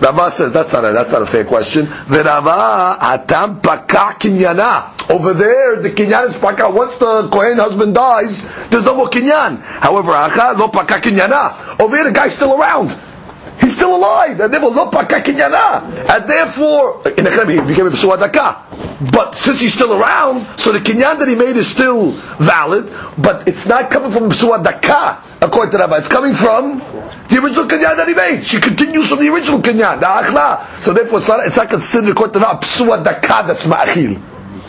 [0.00, 1.86] Rava says that's not a, that's not a fair question.
[1.86, 5.10] The Rava atam paka kinyana.
[5.10, 6.68] Over there, the kinyan is paka.
[6.70, 9.60] Once the Kohen husband dies, there's no more kinyan.
[9.60, 11.80] However, acha lo paka kinyana.
[11.80, 12.90] Over here, the guy's still around.
[13.60, 19.10] He's still alive, and therefore lo And therefore, in a he became a psuadaka.
[19.12, 23.46] But since he's still around, so the kinyan that he made is still valid, but
[23.48, 25.98] it's not coming from psuadaka, according to Rabbi.
[25.98, 28.44] It's coming from the original kinyan that he made.
[28.44, 30.66] She continues from the original kinyan, the achla.
[30.80, 34.20] So therefore, it's not, it's not considered according to Rabbi psuadaka that's ma'achil.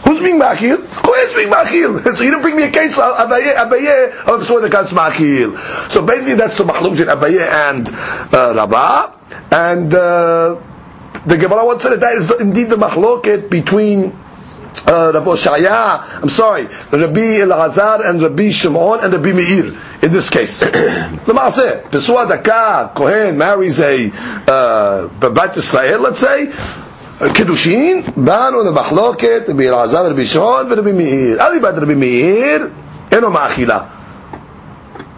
[0.06, 0.78] Who's being machil?
[0.78, 2.02] Who is being machil?
[2.16, 5.58] So you didn't bring me a case of Abaye, Abaye of Soda Kas machil.
[5.92, 7.42] So basically that's the machluk between Abaye
[7.72, 7.88] and
[8.34, 9.12] uh, Rabbah.
[9.52, 10.62] And uh,
[11.26, 14.16] the Gemara once said that that is indeed the machloket between
[14.86, 20.30] uh, Rabbi Oshaya, I'm sorry, Rabbi Elazar and Rabbi Shimon and Rabbi Meir in this
[20.30, 20.62] case.
[20.64, 24.12] L'maaseh, Pesua Daka, Kohen marries a
[24.48, 26.54] uh, Bat Israel, let's say,
[27.35, 31.47] קידושין, באנו למחלוקת רבי אלעזר רבי שמעון ורבי מאיר.
[31.47, 32.67] אליבד רבי מאיר,
[33.13, 33.79] אינו מאכילה.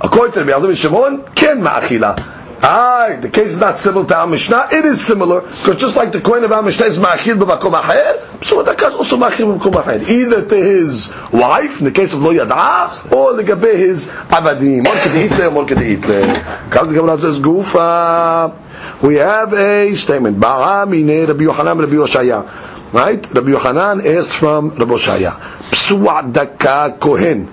[0.02, 2.18] According to Rabbi Elazar Shimon, ken ma'achila.
[2.64, 4.68] Ah, the case is not similar to Al Mishnah.
[4.72, 8.44] It is similar because just like the coin of Al Mishnah is ma'achil b'makom acher,
[8.44, 10.08] so that is also ma'achil b'makom acher.
[10.08, 14.84] Either to his wife in the case of lo yad'ah, or legabe his avadim.
[14.84, 16.42] One could eat there, one could eat there.
[16.70, 18.56] Comes the Gemara says gufa
[19.01, 20.37] we have a statement.
[20.37, 22.67] Ba'amine Rabbi Yochanan Rabbi.
[22.91, 23.33] Right?
[23.33, 25.33] Rabbi Yochanan asked from Rabbi Yoshaya.
[25.71, 27.47] Psu'a daka kohen.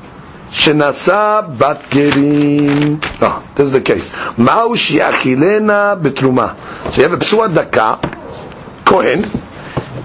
[0.51, 3.01] Shenasa bat gerim.
[3.21, 4.13] No, this is the case.
[4.13, 6.57] Ma'u shiachilena betruma.
[6.93, 7.99] So you have a psu'a daka,
[8.85, 9.27] kohen,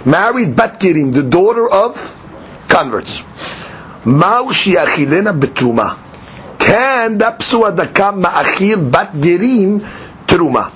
[0.06, 1.95] married bat gerim, the daughter of
[2.67, 3.19] converts.
[4.04, 5.97] Ma'u shiachilena betruma.
[6.58, 9.86] Can that psu'a daka ma'achil bat gerim
[10.25, 10.71] truma?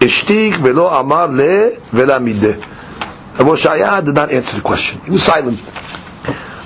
[0.00, 2.54] Ishtik velo amar le velamide.
[3.38, 5.00] Abu Shaya did not answer the question.
[5.04, 5.58] He was silent.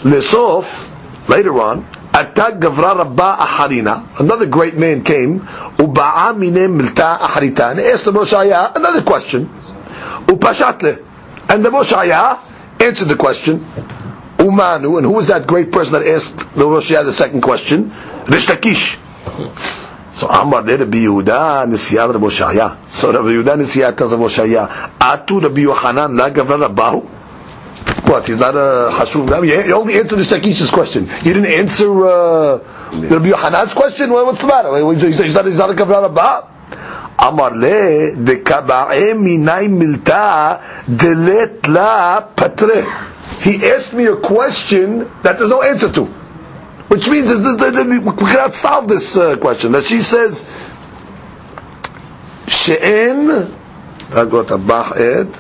[0.05, 0.89] Lesof,
[1.29, 7.81] later on, Atag Gavra Rabba Aharina, another great man came, Uba'a mine milta aharita, and
[7.81, 9.47] asked the Shaya another question.
[10.27, 11.03] Upashatle.
[11.49, 12.39] And the Shaya
[12.81, 13.61] answered the question.
[14.37, 17.91] Umanu, and who was that great person that asked the Shaya the second question?
[18.29, 18.99] Resh Lakish.
[20.12, 22.78] So Amar le Rabbi Yehuda Nisiyah Rabbi Shaya.
[22.90, 27.08] So Rabbi Yehuda Nisiyah tells Rabbi Shaya, Atu Rabbi Yohanan la Gavra Rabbahu.
[28.10, 28.26] What?
[28.28, 29.28] He's not a Hashum.
[29.48, 31.06] You only answered the Shakish's question.
[31.24, 32.58] You didn't answer uh,
[32.94, 34.12] Rabbi Yohanan's question.
[34.12, 34.92] What's the matter?
[34.94, 36.54] He's, he's not, he's not a Gavra Rabbah.
[37.20, 40.54] אמר le דקבעי מיני מילתא
[40.90, 42.82] דלת לה פטרה.
[43.42, 46.08] He asked me a question that there's no answer to.
[46.93, 49.73] Which means we cannot solve this uh, question.
[49.73, 50.45] That she says,
[52.47, 55.33] She'en, I got a ba'ed,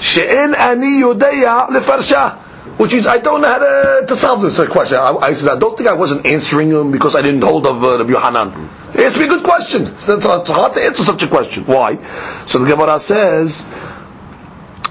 [0.00, 2.38] She'en ani yodeya lefarsha.
[2.78, 4.96] Which means I don't know how to, to solve this uh, question.
[4.96, 7.84] I, I said, I don't think I wasn't answering him because I didn't hold of
[7.84, 8.70] uh, Rabbi Yohanan.
[8.94, 9.98] It's a good question.
[9.98, 11.64] So it's, it's hard to answer such a question.
[11.66, 12.02] Why?
[12.46, 13.66] So the Gemara says,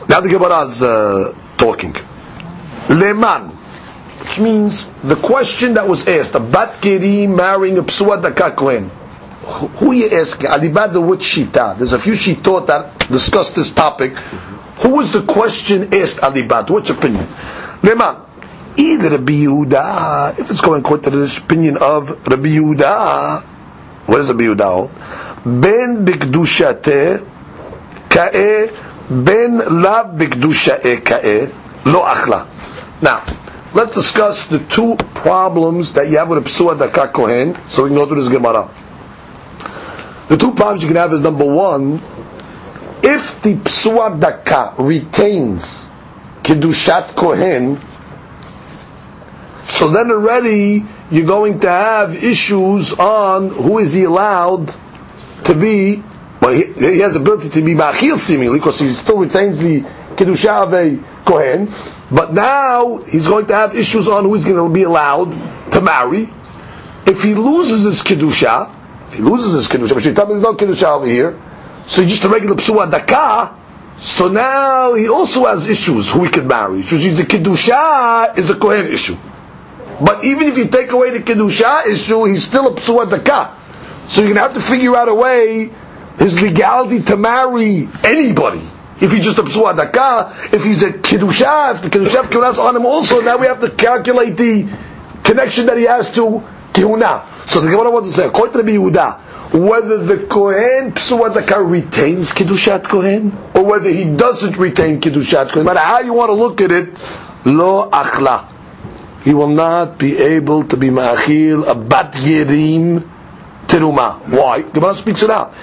[0.08, 1.95] now the Gemara is uh, talking.
[2.89, 3.56] Leman,
[4.27, 8.89] which means the question that was asked, a bat geri marrying a psua daka kohen.
[9.79, 10.49] Who you asking?
[10.49, 11.77] Alibad the which shita?
[11.77, 14.15] There's a few shitot that discuss this topic.
[14.83, 16.69] Who was the question asked Alibad?
[16.69, 17.23] Which opinion?
[17.81, 18.25] Lema.
[18.75, 23.41] Either Rabbi Yehuda, if it's going according to this opinion of Rabbi Yehuda,
[24.07, 25.61] what is Rabbi Yehuda?
[25.61, 27.25] Ben bikdushate
[28.09, 28.69] ka'e
[29.09, 31.47] ben lav bikdusha'e ka'e
[31.85, 32.45] lo achla.
[33.01, 33.23] Now,
[33.77, 37.89] let's discuss the two problems that you have with a psua daka kohen, so we
[37.89, 38.67] can go through this Gemara.
[40.29, 42.01] The two problems you can have is number one,
[43.03, 45.87] if the psua daka retains
[46.41, 47.77] kedushat kohen,
[49.65, 54.73] so then already you're going to have issues on who is he allowed
[55.45, 56.01] to be.
[56.41, 59.81] Well, he, he has the ability to be machil seemingly because he still retains the
[60.15, 61.71] kedusha of a kohen,
[62.11, 65.31] but now he's going to have issues on who he's going to be allowed
[65.71, 66.29] to marry.
[67.05, 68.73] If he loses his kedusha,
[69.07, 71.39] if he loses his kedusha, but you tell me there's no kedusha over here,
[71.85, 73.55] so just a regular psua daka.
[73.97, 76.83] So now he also has issues who he can marry.
[76.83, 79.17] So the kedusha is a kohen issue.
[79.99, 83.55] But even if you take away the kedusha issue, he's still a psua daka.
[84.07, 85.71] So you're gonna have to figure out a way
[86.19, 88.61] his legality to marry anybody.
[88.99, 92.60] If he's just a psua daka, if he's a kedusha, if the kedusha kehuna is
[92.60, 94.67] on him also, now we have to calculate the
[95.23, 97.25] connection that he has to kehuna.
[97.47, 102.33] So the Gemara wants to say, according to Yehuda, whether the kohen psua daka retains
[102.33, 106.33] kedushat kohen, or whether he doesn't retain kedushat kohen, no matter how you want to
[106.33, 106.89] look at it,
[107.45, 108.47] lo achla
[109.27, 113.03] he will not be able to be ma'achil a bat yerim
[113.67, 114.19] teruma.
[114.29, 114.62] Why?
[114.62, 115.53] Gemara speaks it out.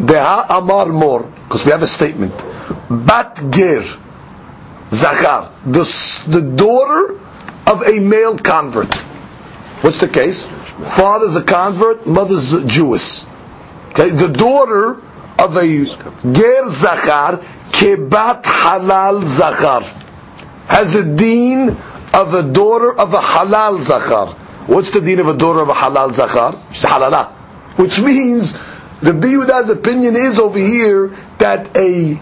[0.00, 2.32] Deha amar mor because we have a statement
[2.88, 3.82] bat ger
[4.92, 5.82] zachar the,
[6.28, 7.18] the daughter
[7.66, 8.94] of a male convert.
[9.82, 10.46] What's the case?
[10.46, 13.26] Father's a convert mother's a Jewess.
[13.88, 15.00] Okay the daughter
[15.38, 15.66] of a
[16.32, 17.38] ger zachar
[17.72, 19.82] kebat halal zachar.
[20.68, 21.70] Has a deen
[22.14, 24.36] of a daughter of a halal zachar.
[24.68, 26.52] What's the deen of a daughter of a halal zachar?
[26.70, 27.32] She's halala.
[27.78, 28.52] Which means,
[29.00, 32.20] Rabbi Yehuda's opinion is over here that a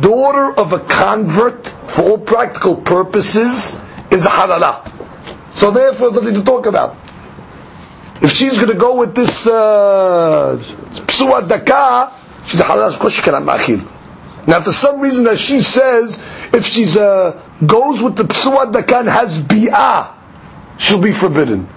[0.00, 3.80] daughter of a convert, for all practical purposes,
[4.12, 4.88] is a halala.
[5.50, 6.96] So therefore, nothing to talk about.
[8.22, 10.62] If she's going to go with this uh,
[11.48, 12.12] daka,
[12.46, 12.86] she's a halal.
[12.86, 13.80] Of course, she cannot machil.
[14.46, 16.20] Now, for some reason, as she says,
[16.54, 20.14] if she's uh, goes with the psua and has bi'ah,
[20.78, 21.68] she'll be forbidden.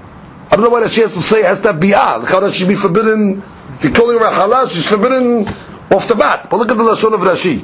[0.53, 2.23] I don't know why she has to say has to have bi'ah.
[2.27, 3.41] How does she be forbidden?
[3.77, 5.47] If you're calling her a halal, she's forbidden
[5.91, 6.47] off the bat.
[6.47, 7.57] But look at the lashon of Rashi.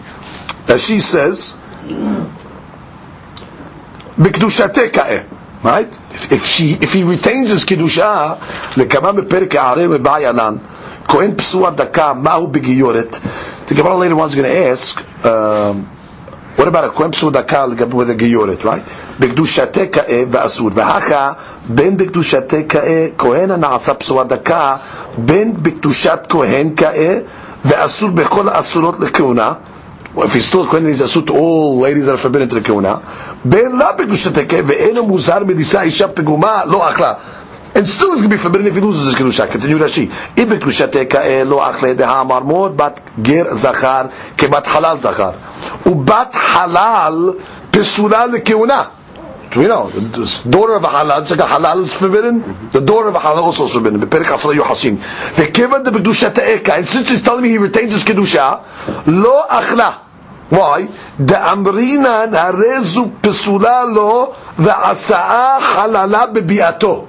[0.66, 1.54] Rashi says.
[5.64, 5.88] Right?
[6.16, 8.38] If, if she, if he retains his kedusha,
[8.74, 13.68] lekama meperek ha'areh me'bayalan, kohen psua daka, mahu begiyoret.
[13.68, 15.88] The Gemara later on is going to ask, um,
[16.56, 18.84] what about a kohen psua daka with a giyoret, right?
[19.20, 21.32] בקדושתה כאה ואסור, והכה
[21.70, 24.76] בין בקדושתה כאה כהן הנעשה פסוע דקה,
[25.18, 27.20] בין בקדושת כהן כאה
[27.66, 29.54] ואסור בכל האסורות לכהונה,
[30.16, 32.62] well, if he's still a he's asur to all ladies that are forbidden to the
[32.62, 33.02] Kehuna.
[33.46, 37.20] Ben la b'kedushat hekeh ve'eno muzar b'nisa isha peguma lo achla.
[37.76, 39.50] And still it's going to be forbidden if he loses his kedusha.
[39.50, 40.06] Continue Rashi.
[40.38, 45.34] If b'kedushat hekeh lo achla deha amar mod bat ger zachar kebat halal zachar.
[45.86, 47.36] Ubat halal
[47.72, 48.92] pesula lekehuna.
[49.52, 49.90] Do we know?
[49.90, 52.70] The daughter of a halal, it's like a halal is forbidden.
[52.72, 54.00] The daughter of a halal also is forbidden.
[54.00, 55.36] Beperek asra yuhasin.
[55.36, 56.78] The given the b'kedusha te'eka.
[56.78, 58.64] And since he's telling me he retains his kedusha,
[59.08, 60.06] lo achla.
[60.50, 60.86] Why?
[61.18, 67.09] The amrinan harezu pesula lo ve'asa'a halala bebi'ato.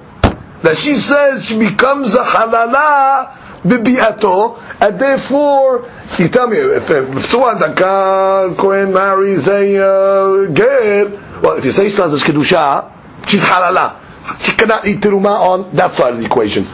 [0.63, 7.01] That she says she becomes a halala bebi'ato, and therefore, you tell me, if a
[7.21, 11.09] Psuan Daka Kohen marries a uh, ger,
[11.41, 12.91] well, if you say she has this kedusha,
[13.27, 13.97] she's halala.
[14.39, 16.67] She cannot eat teruma on that side of the equation.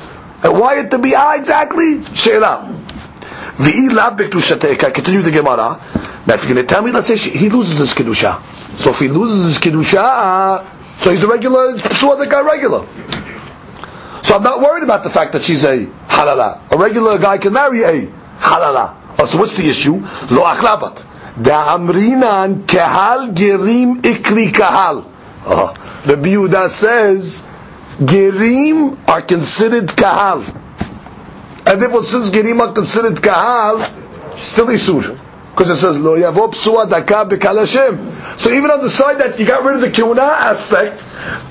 [0.43, 2.03] And why it to be ah exactly?
[2.03, 2.73] Sheila.
[3.57, 5.81] Continue the Gemara.
[6.27, 8.39] Now, if you're going to tell me, let's say she, he loses his kedusha.
[8.77, 10.63] So if he loses his kedusha,
[10.99, 12.85] so he's a regular Psuan Daka regular.
[14.27, 16.59] So I'm not worried about the fact that she's a halala.
[16.69, 18.07] A regular guy can marry a
[18.39, 18.93] halala.
[19.17, 19.93] Oh, so what's the issue?
[20.29, 20.97] Lo achlabat.
[21.41, 25.09] Da'amrinan kahal gerim ikri kahal.
[25.45, 25.73] Oh,
[26.05, 27.47] Rabbi Yehuda says
[27.99, 30.43] gerim are considered kahal.
[31.65, 33.79] And therefore since gerim are considered kahal,
[34.39, 35.17] still isur.
[35.51, 38.37] Because it says, Lo yavo psua daka b'kalashem.
[38.37, 41.05] So even on the side that you got rid of the kiuna aspect,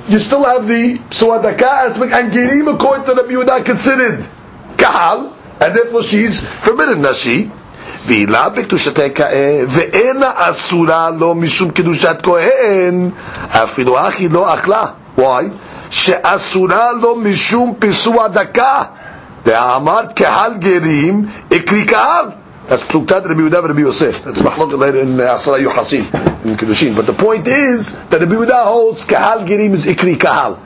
[0.09, 4.25] you still have the psua daka aspect, and gerim according to Rabbi Yehuda considered
[4.77, 7.51] kahal, and therefore she's forbidden, nashi.
[8.07, 13.11] ועילה בקדושתה כאה, ואינה אסורה לו משום קדושת כהן,
[13.49, 14.83] אפילו אחי לא אכלה.
[15.19, 15.45] Why?
[15.91, 18.83] שאסורה לו משום פיסוע דקה.
[19.45, 22.27] דאמרת קהל גרים, אקרי קהל.
[22.69, 24.25] That's Pluktat Rabbi Yehuda Rabbi Yosef.
[24.25, 26.97] That's Machlok later in Asra Yuhasin, in Kedushin.
[26.97, 30.59] But the point is that Rabbi Yehuda holds Kahal Gerim is Ikri Kahal.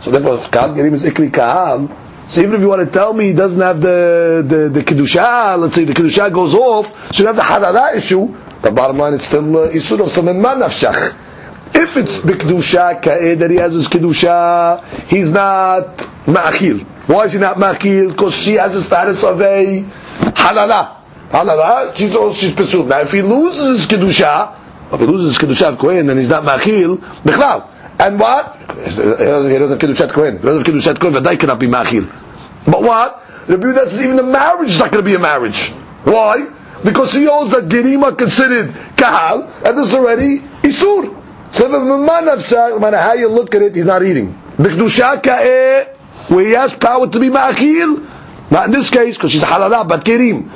[0.00, 1.88] So therefore, Kahal Gerim is Ikri Kahal,
[2.26, 5.58] so even if you want to tell me he doesn't have the, the, the Kedusha,
[5.58, 9.14] let's say the Kedusha goes off, so you have the Hadara issue, the bottom line
[9.14, 11.18] is still uh, Isur of some Nafshach.
[11.74, 15.96] If it's Bikdusha Ka'eh that he has his Kedusha, he's not
[16.26, 16.82] Ma'achil.
[17.08, 18.10] Why is he not Ma'achil?
[18.12, 21.01] Because she has the status of a Halala.
[21.32, 22.86] Halala, she's, she's pursued.
[22.88, 24.56] Now if he loses his Kedusha,
[24.92, 27.68] if he loses his Kedusha of Kohen, then he's not Ma'achil, Bichlal.
[27.98, 28.56] And what?
[28.58, 30.38] He doesn't, he doesn't have Kedushat Kohen.
[30.38, 32.06] He doesn't have Kedushat Kohen, Vadai cannot be Ma'achil.
[32.66, 33.22] But what?
[33.48, 35.70] Rabbi Yehuda says even the marriage is not going to be a marriage.
[36.04, 36.48] Why?
[36.84, 41.18] Because he holds that Gerim are considered Kahal, and this is already Isur.
[41.52, 44.38] So no matter how you look at it, he's not eating.
[44.58, 45.86] B'kedusha Ka'eh,
[46.28, 50.04] where he has power to be Ma'achil, not in this case, because she's Halalah, but
[50.04, 50.50] Gerim.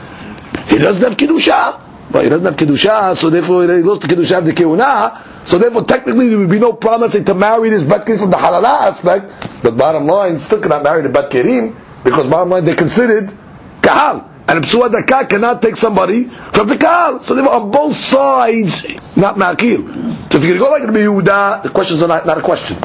[0.68, 1.80] He doesn't have Kedusha.
[2.10, 5.58] But he doesn't have Kedusha, so therefore he lost the Kedusha of the Keunah, so
[5.58, 9.48] therefore technically there would be no problem to marry this Bat from the Halalah aspect,
[9.62, 13.36] but bottom line, still cannot marry the Bat Kerim, because bottom line they considered
[13.82, 14.30] Kahal.
[14.48, 17.20] And Psua Daka cannot take somebody from the Kahal.
[17.20, 18.86] So they were on both sides,
[19.16, 20.30] not Ma'akil.
[20.30, 22.42] So if you're going to go like Rabbi Yehuda, the questions are not, not a
[22.42, 22.76] question.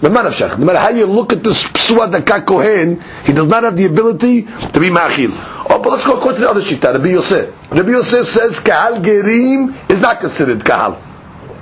[0.00, 0.30] No matter
[0.78, 4.80] how you look at this Psua Daka Kohen, he does not have the ability to
[4.80, 5.59] be Ma'akil.
[5.78, 7.70] But let's go according to the other Shita, Rabbi Yosef.
[7.70, 11.00] Rabbi Yosef says Kahal Gerim is not considered Kahal.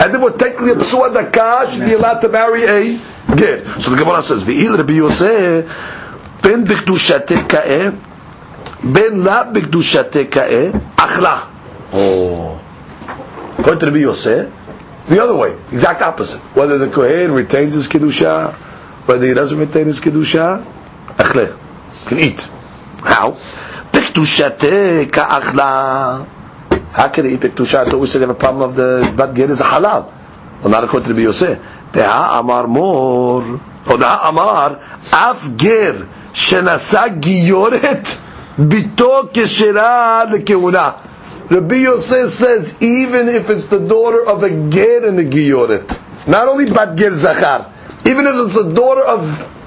[0.01, 2.99] And then what technically a Psua Daka should be allowed to marry a
[3.37, 3.81] Ger.
[3.81, 5.67] So the Gemara says, V'il Rabbi Yosef,
[6.43, 7.91] Ben B'Kdushateh Ka'eh,
[8.83, 11.47] Ben La B'Kdushateh Ka'eh, Achla.
[11.93, 12.61] Oh.
[13.59, 14.51] According to Rabbi Yosef,
[15.07, 16.41] the other way, exact opposite.
[16.57, 18.55] Whether the Kohen retains his Kedusha,
[19.07, 20.65] whether he doesn't retain his Kedusha,
[21.17, 21.59] Achle,
[22.07, 22.49] can eat.
[23.01, 23.39] How?
[24.19, 26.27] Petushate ka'achla.
[26.93, 29.49] How can he eat I thought we said have a problem of the bad get
[29.51, 30.13] is a halal.
[30.61, 31.59] Well, not according to the Yosef.
[31.93, 33.43] Deha amar mor.
[33.87, 34.81] Or deha amar
[35.13, 38.19] af ger shenasa giyoret
[38.59, 40.99] bito keshera lekeuna.
[41.51, 46.49] Rabbi Yosef says even if it's the daughter of a ger and a giyoret, not
[46.49, 47.73] only bat ger zachar,
[48.05, 49.58] even if it's the daughter of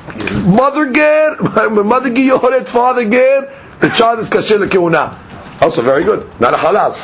[0.46, 1.36] mother ger,
[1.84, 5.62] mother gioret, father ger, the child is kasher lekehuna.
[5.62, 6.98] Also very good, not a halal.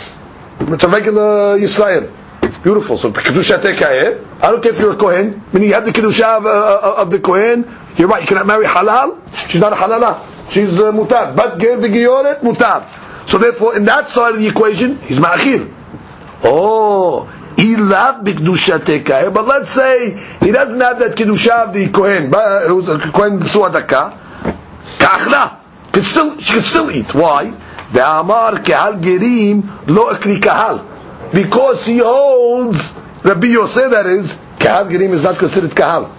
[0.60, 2.12] It's a regular Yisrael.
[2.64, 2.98] Beautiful.
[2.98, 4.42] So kedusha tekayeh.
[4.42, 5.42] I don't care if you're a kohen.
[5.54, 7.70] Meaning you have the kedusha of, uh, of the kohen.
[7.96, 8.22] You're right.
[8.22, 9.22] You cannot marry halal.
[9.50, 10.52] She's not a halala.
[10.52, 11.36] She's uh, mutar.
[11.36, 12.86] But ger v'giyoret mutar.
[13.28, 15.74] So therefore, in that side of the equation, he's ma'achir.
[16.44, 19.34] Oh, ilav b'kedusha tekayeh.
[19.34, 22.30] But let's say he doesn't have that kedusha of the kohen.
[22.30, 24.18] but it was a kohen b'suadaka.
[25.00, 25.58] Ka'achla.
[25.92, 27.14] Could still, she could still eat.
[27.14, 27.52] Why?
[27.92, 30.86] The amar kahal gerim lo ekri kahal
[31.34, 32.94] because he holds
[33.24, 36.14] Rabbi Yosef that is Kahal Gerim is not considered Kahal.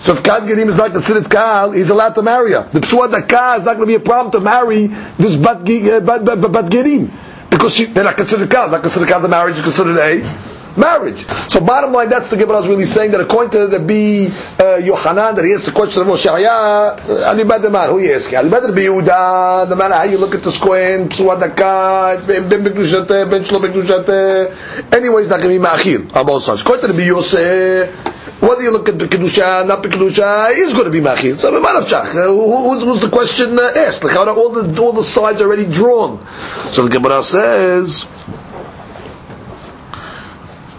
[0.00, 2.68] So if Kahal Gerim is not considered Kahal, he's allowed to marry her.
[2.72, 6.00] The Psua Daka is not going to be a problem to marry this Bat, uh,
[6.00, 7.10] bat, bat, bat, bat Gerim.
[7.50, 8.70] Because she, they're not considered Kahal.
[8.70, 11.26] Not considered Kahal, the marriage is considered a marriage.
[11.48, 14.76] So bottom line, that's the Gemara is really saying that according to the B uh,
[14.76, 18.36] Yohanan, that he asked the question of Moshe Shaya, Ali Badr who you asking?
[18.38, 23.42] Ali Badr Yehuda, no matter how you look at the Skoen, Psuadaka, Ben Bekdushate, Ben
[23.44, 26.62] Shlo Bekdushate, anyway, it's not going to be Ma'achil on both sides.
[26.62, 30.72] According to the B Yosef, whether you look at the Kedusha, not the Kedusha, he's
[30.72, 31.36] going to be Machir.
[31.36, 34.04] So, uh, who's, who's the question uh, asked?
[34.04, 36.24] All the, all the sides already drawn?
[36.70, 38.06] So the Gemara says,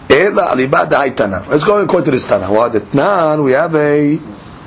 [0.09, 2.51] Let's go according to this Tana.
[2.51, 4.19] What the Tnan, we have a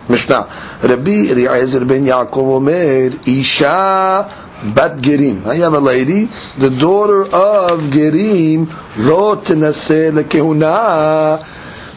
[0.09, 0.78] Mishnah.
[0.82, 5.45] Rabbi Eliezer ben Yaakov Omer, Isha bat Gerim.
[5.47, 6.28] I have a lady,
[6.59, 8.68] the daughter of Gerim,
[8.99, 11.45] lo tenase lekehuna.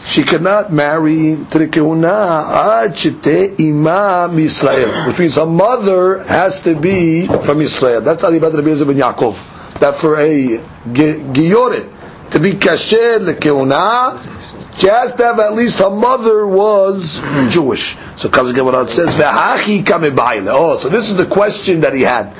[0.05, 6.75] She cannot marry to the kehuna ad imam Israel, which means her mother has to
[6.75, 8.01] be from Israel.
[8.01, 9.79] That's Rabbi Eliezer ben Yaakov.
[9.79, 11.94] That for a Giyoret,
[12.31, 14.19] to be kasher lekeuna,
[14.77, 17.19] she has to have at least her mother was
[17.49, 17.95] Jewish.
[18.17, 19.15] So comes again what it says.
[19.19, 22.33] Oh, so this is the question that he had: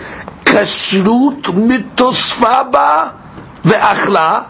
[0.44, 3.18] Kashrut mitosfaba
[3.62, 4.50] ve'achla,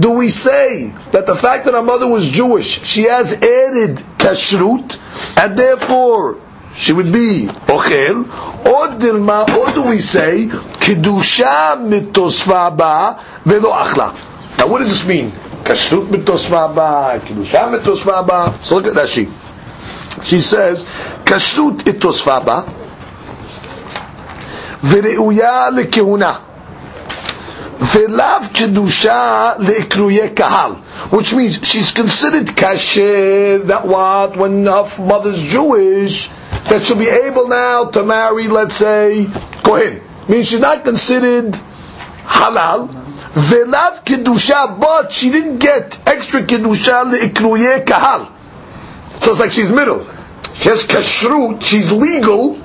[0.00, 4.98] do we say that the fact that her mother was Jewish, she has added kashrut,
[5.36, 6.40] and therefore
[6.76, 8.24] she would be ochel,
[8.66, 14.27] or dilma, or do we say kedusha mitosva ba velo achla?
[14.57, 15.31] Now, what does this mean?
[15.63, 18.57] Kashrut mitosva ba, kedusha mitosva ba.
[18.61, 19.25] So look at Rashi.
[20.23, 20.85] She says,
[21.25, 22.65] kashrut itosva ba,
[24.83, 26.33] ורעויה לכהונה.
[27.93, 30.71] ולאו קדושה לאקרויי קהל.
[31.11, 36.29] Which means she's considered kasher, that what, when her mother's Jewish,
[36.69, 39.27] that she'll be able now to marry, let's say,
[39.63, 40.01] Kohen.
[40.27, 41.57] Means she's not considered
[42.25, 42.89] halal.
[43.38, 48.32] Velav kedusha, but she didn't get extra kedusha leikruye kahal.
[49.20, 50.04] So it's like she's middle.
[50.54, 52.56] She has kashrut, she's legal,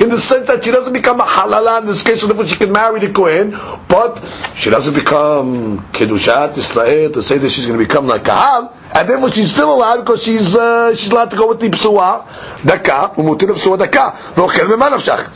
[0.00, 2.56] in the sense that she doesn't become a halala in this case, so therefore she
[2.56, 3.50] can marry the Kohen,
[3.88, 4.22] but
[4.54, 9.08] she doesn't become Kedushat Israel to say that she's going to become like Kahal, and
[9.08, 12.64] then when she's still alive because she's uh, she's allowed to go with the Psuah,
[12.64, 15.32] Daka, Umutir Psuah Daka, Vochel Memanavshach.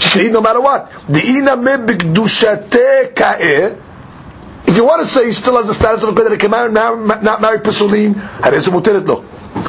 [0.00, 0.90] She can eat no matter what.
[1.08, 3.76] Di'ina me b'kdushate ka'eh,
[4.77, 6.71] you want to say he still has the status of a that he can marry,
[6.71, 9.21] not marry Pesulim, הרי זה מותרת לו.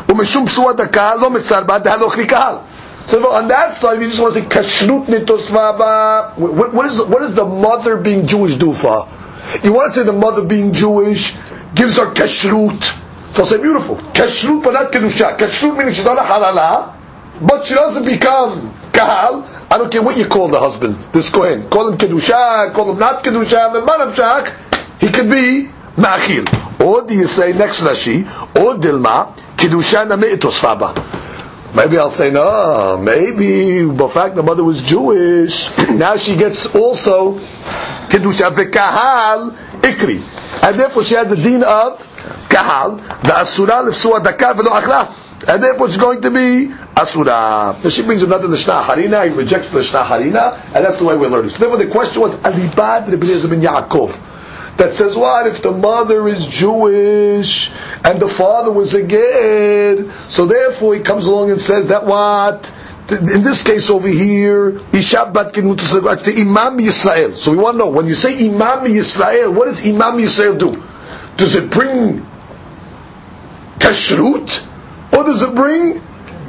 [0.08, 2.54] ומשום פסועה דקה לא מצר בה דהלוך לקהל.
[3.06, 6.36] So on that side, you just want to say kashrut nitosvaba.
[6.38, 9.06] What, what is what does the mother being Jewish do for?
[9.62, 11.34] You want to say the mother being Jewish
[11.74, 12.82] gives her kashrut.
[13.34, 15.36] So I'll say beautiful kashrut, but not kedusha.
[15.36, 16.94] Kashrut meaning she's not a halala,
[17.46, 19.44] but she doesn't become kahal.
[19.70, 20.96] I don't care what you call the husband.
[21.12, 23.72] This kohen, call him kedusha, call him not kedusha.
[23.74, 24.54] The man of shach,
[24.99, 26.45] he could be ma'achil.
[26.85, 28.23] Or do you say next Rashi,
[28.55, 31.75] or dilma kedusha name itosvaba.
[31.75, 32.97] Maybe I'll say no.
[33.01, 37.37] Maybe the fact the mother was Jewish, now she gets also
[38.09, 41.99] kedusha v'kahal ikri, and therefore she has the din of
[42.49, 45.15] kahal the asura lefsua dakar v'lo achla.
[45.47, 47.75] And therefore it's going to be asura.
[47.81, 51.15] Now she brings another Lishna Harina, he rejects the Lishna Harina, and that's the way
[51.15, 51.49] we're learning.
[51.49, 54.28] So therefore the question was, Alibad Rebbe ben Yaakov
[54.79, 57.69] that says what if the mother is Jewish
[58.03, 60.11] and the father was a Ged?
[60.29, 62.71] So therefore he comes along and says that what
[63.11, 67.35] in this case over here, Isha bat Imam Yisrael.
[67.35, 70.83] So we want to know when you say Imam Yisrael, what does Imam Yisrael do?
[71.37, 72.25] Does it bring
[73.79, 74.65] kashrut
[75.13, 75.95] or does it bring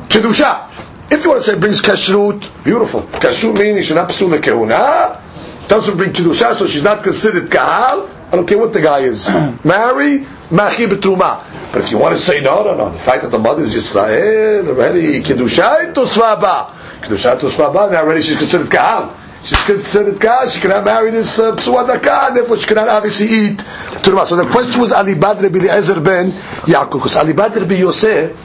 [0.09, 0.69] kedusha?
[1.11, 3.03] If you want to say it brings kashrut, beautiful.
[3.03, 5.21] Kashrut means she's not psul kehuna,
[5.69, 8.09] doesn't bring kedusha, so she's not considered kahal.
[8.33, 9.29] I don't care what the guy is.
[9.65, 10.19] Marry,
[10.53, 11.43] machi betruma.
[11.73, 13.75] But if you want to say no, no, no, the fact that the mother is
[13.75, 16.71] Yisrael, already kiddushay tosvaba,
[17.03, 19.17] kiddushay tosvaba, now already she's considered kahal.
[19.43, 20.49] She's considered kahal.
[20.49, 23.59] She cannot marry this uh, psuadaka, therefore she cannot obviously eat
[24.03, 24.25] truma.
[24.27, 26.31] So the question was Ali Badr Rabbi Ezer ben
[26.71, 28.37] Yaakov, because Ali Badr Rabbi Yosef,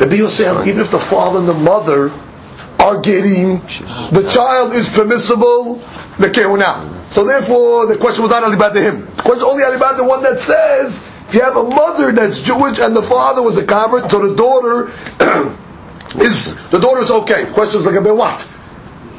[0.00, 2.10] Rabbi Yosef, even if the father and the mother
[2.82, 3.58] are getting,
[4.10, 5.76] the child is permissible
[6.18, 7.10] the kehuna.
[7.12, 8.40] So therefore, the question was not
[8.72, 9.06] to him.
[9.16, 12.78] The question only alibad the one that says, if you have a mother that's Jewish
[12.78, 14.88] and the father was a convert, so the daughter
[16.20, 17.44] is, the daughter is okay.
[17.44, 18.50] The question is, like, what?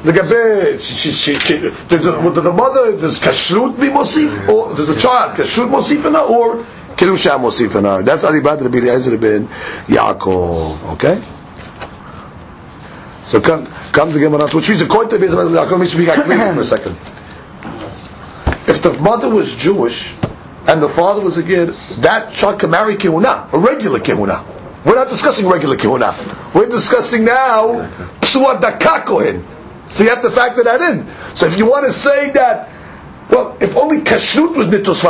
[0.02, 4.48] The gabe, she, she, she, the, the mother, does kashrut be mosif?
[4.48, 6.14] Or does the child kashrut mosif in?
[6.14, 6.62] Or
[6.96, 8.02] kedusha mosif in her?
[8.02, 9.48] That's alibad Rabbi Eliezer ben
[9.86, 10.92] Yaakov.
[10.94, 11.22] Okay?
[13.26, 16.64] So come, comes the Gemara, which means according to Rabbi Yaakov, we speak for a
[16.64, 16.96] second.
[18.68, 20.14] If the mother was Jewish
[20.66, 24.44] and the father was a Gid, that child can marry kehuna, a regular kehuna.
[24.84, 26.54] We're not discussing regular kehuna.
[26.54, 27.88] We're discussing now
[28.20, 29.44] psuad dakakohin.
[29.88, 31.06] So you have to factor that in.
[31.34, 32.68] So if you want to say that,
[33.30, 35.02] well, if only kashrut was nitos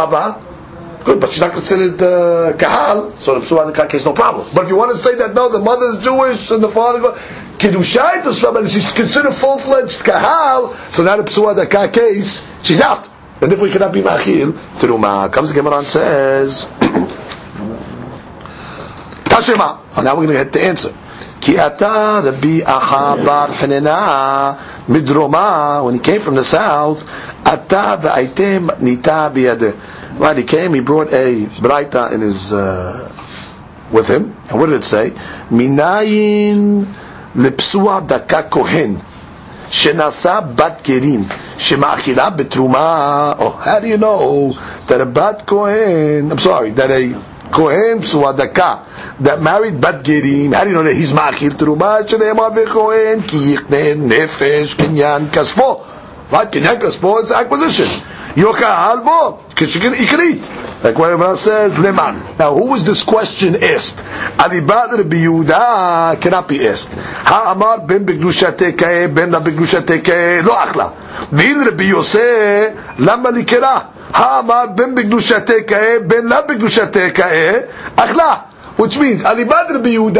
[1.04, 4.48] good, but she's not considered uh, kahal, so the psuad dakak is no problem.
[4.54, 7.00] But if you want to say that no, the mother is Jewish and the father,
[7.58, 12.80] kiddushay tosvaba, and she's considered full fledged kahal, so now the psuad dakak case, she's
[12.80, 15.30] out and if we cannot be machil teruma.
[15.32, 16.64] Comes the Gemara and says,
[19.24, 19.80] Tashema.
[19.96, 20.94] Oh, now we're going to get the answer.
[21.40, 25.84] Ki ata Rabbi Aha bar Hanina midroma.
[25.84, 27.04] When he came from the south,
[27.44, 29.74] ata ve'aitem nita biyadeh.
[30.16, 33.12] Right, he came, he brought a braita in his, uh,
[33.92, 34.36] with him.
[34.48, 35.10] And what did it say?
[35.50, 36.84] Minayin
[37.34, 38.96] lipsua daka kohen.
[39.66, 41.24] Shenasa bat kerim.
[41.24, 43.36] Shemachila betruma.
[43.38, 44.52] Oh, how do you know
[44.88, 48.84] that a bat kohen, I'm sorry, that a Kohen Suadaka
[49.20, 50.54] that married Bat Gerim.
[50.54, 52.02] How do you know that he's Machil Truma?
[52.04, 55.93] Shnei Kohen Ki Yichne Nefesh Kinyan Kaspo
[56.30, 56.50] right?
[56.50, 57.88] Kaspo is acquisition.
[58.36, 60.50] Your kahal bo, because you can, eat.
[60.82, 62.20] Like what Rabbi says, leman.
[62.36, 64.04] Now, who was this question asked?
[64.40, 66.92] Ali Badr Yehuda cannot be asked.
[66.92, 70.92] Ha amar ben begdushat kae, ben la begdushat kae, lo achla.
[71.30, 73.92] V'il Rabbi Yosef, lama likera.
[74.12, 78.50] Ha amar ben begdushat kae, ben la begdushat kae, achla.
[78.76, 80.18] Which means, Ali Badr Yehuda,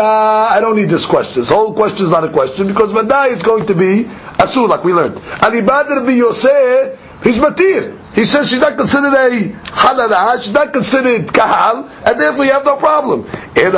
[0.51, 1.43] I don't need this question.
[1.43, 4.85] This whole question is not a question, because Vadai is going to be Asur, like
[4.85, 5.21] we learned.
[5.43, 7.99] Ali Badr Yosef, he's Matir.
[8.15, 9.29] He says she's not considered a
[9.65, 13.27] halala, she's not considered kahal, and therefore you have no problem.
[13.55, 13.73] There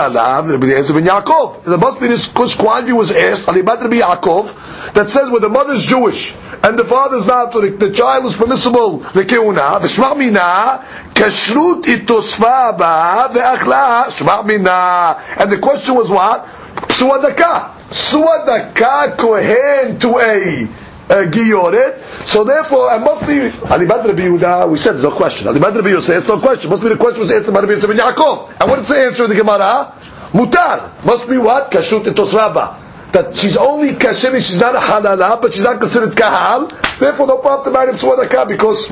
[1.78, 6.34] must be this quandary was asked, Ali Badr Yaakov, that says when the mother's Jewish
[6.62, 10.84] and the father's not, so the, the child is permissible, the keuna, v'shma mina,
[11.14, 15.18] kashrut itosfa ba, ve'achla, shma mina.
[15.40, 16.44] And the question was what?
[16.88, 17.76] Suadaka.
[17.91, 20.64] Suadaka kohen to a
[21.09, 21.99] uh, giyoret.
[22.26, 24.68] So therefore, it must be Ali Badr Yehuda.
[24.70, 25.49] We said there's no question.
[25.49, 26.70] Ali Badr Yehuda it's no question.
[26.70, 28.51] Must be the question was answered by Rabbi Yosef ben Yaakov.
[28.61, 29.93] And what did the answer in the Gemara?
[30.32, 31.05] Mutar.
[31.05, 31.70] Must be what?
[31.70, 32.82] Kashrut etosraba.
[33.12, 36.66] That she's only kasher, she's not a halala, but she's not considered kahal.
[36.99, 38.89] Therefore, no problem to marry him because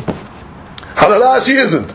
[0.95, 1.95] halala she isn't.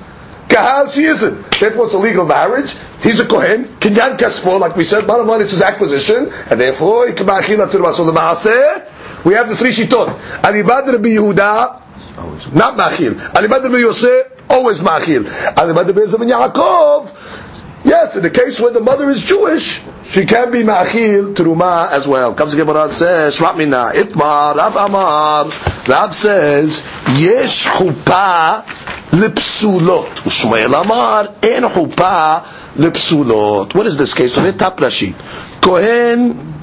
[0.50, 1.52] Kahal she isn't.
[1.52, 2.76] Therefore, it's a legal marriage.
[3.02, 3.66] He's a kohen.
[3.80, 5.08] Kinyan kaspo, like we said.
[5.08, 8.86] Bottom line, it's his acquisition, and therefore he can ma'achila to the maaseh
[9.24, 10.44] we have the three shitot.
[10.44, 13.36] Ali Badr Rabbi Yehuda, not machil.
[13.36, 15.26] Ali Badr Rabbi Yosef, always machil.
[15.58, 19.82] Ali Badr Rabbi Yosef and Yaakov, yes, in the case where the mother is Jewish,
[20.06, 22.34] she can be machil teruma as well.
[22.34, 25.52] Comes Gemara says, Shmat mina, itmar, Rav Amar,
[25.88, 26.82] Rav says,
[27.20, 28.66] yesh chupa
[29.11, 30.27] lipsulot.
[30.27, 32.45] Ushmael Amar, en chupa
[32.77, 33.75] lipsulot.
[33.75, 34.35] What is this case?
[34.35, 35.15] So, top Rashi.
[35.61, 36.55] Kohen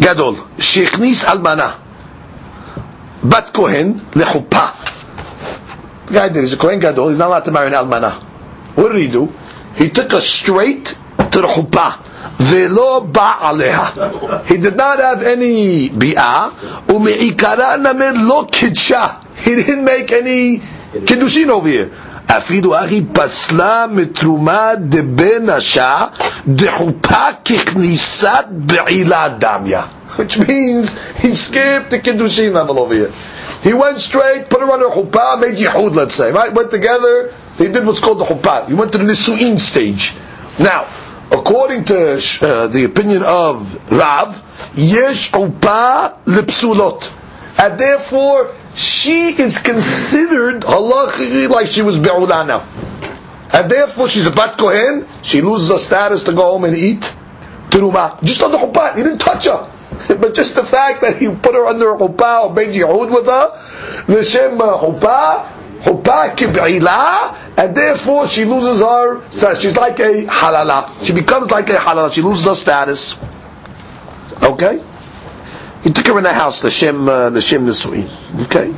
[0.00, 1.70] גדול, שהכניס אלמנה,
[3.24, 4.66] בת כהן, לחופה.
[6.06, 8.12] The guy did, he's a Kohen Gadol, he's not allowed to marry an almana.
[8.74, 9.32] What did he do?
[9.76, 12.00] He took her straight to the chuppah.
[12.38, 14.44] Velo ba'aleha.
[14.46, 16.50] He did not have any bi'ah.
[16.86, 19.24] Ume'ikara named lo kidsha.
[19.36, 20.60] He didn't make any
[21.06, 21.88] kiddushin over here.
[22.36, 26.04] אפילו אחי פסלה מתרומה דבן השע
[26.48, 29.82] דחופה ככניסת בעילה דמיה.
[30.16, 33.10] Which means he skipped the Kiddushin level over here.
[33.62, 36.52] He went straight, put her on her chuppah, made yihud, let's say, right?
[36.52, 38.68] Went together, they did what's called the chuppah.
[38.68, 40.14] He went to the nisu'in stage.
[40.58, 40.86] Now,
[41.30, 41.96] according to
[42.42, 44.42] uh, the opinion of Rav,
[44.74, 47.10] yesh chuppah lipsulot.
[47.58, 52.61] And therefore, she is considered halachically like she was be'ula now.
[53.51, 57.11] And therefore she's a bat kohen, she loses her status to go home and eat
[57.71, 58.21] teruma.
[58.23, 59.71] Just on the chuppah, he didn't touch her.
[60.21, 63.25] but just the fact that he put her under a chuppah or made yihud with
[63.25, 65.49] her, the shem uh, chuppah,
[65.79, 69.59] chuppah kib'ila, and therefore she loses her status.
[69.63, 71.03] She's like a halala.
[71.03, 72.13] She becomes like a halala.
[72.13, 73.17] She loses her status.
[74.43, 74.83] Okay?
[75.87, 78.43] He took her in the house, the Shem, uh, the Shem Nisuin.
[78.43, 78.73] Okay.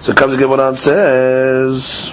[0.00, 2.12] So comes the Gemara and says,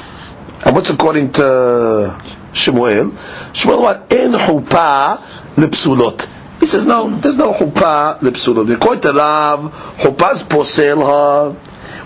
[0.64, 2.22] and what's according to
[2.52, 3.18] Shemuel?
[3.52, 4.14] Shemuel what?
[4.14, 5.18] In chupa
[5.56, 6.30] lipsulot.
[6.60, 8.72] He says, no, there's no chupa lipsulot.
[8.76, 11.54] According to Rav, chupa's posel ha,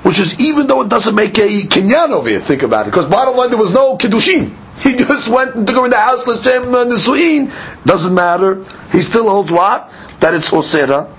[0.03, 2.91] which is even though it doesn't make a kinyan over here, think about it.
[2.91, 4.55] Because bottom line, there was no kiddushin.
[4.77, 7.51] He just went and took her in the house, L'Shem Nisuin.
[7.83, 8.63] Doesn't matter.
[8.93, 9.91] He still holds what?
[10.21, 11.16] That it's osera.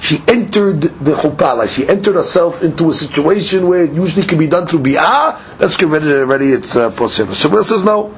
[0.00, 4.38] She entered the chuppah, like she entered herself into a situation where it usually can
[4.38, 7.32] be done through bi'ah, let's get ready already, it's uh, possible.
[7.32, 8.14] Shmuel says no.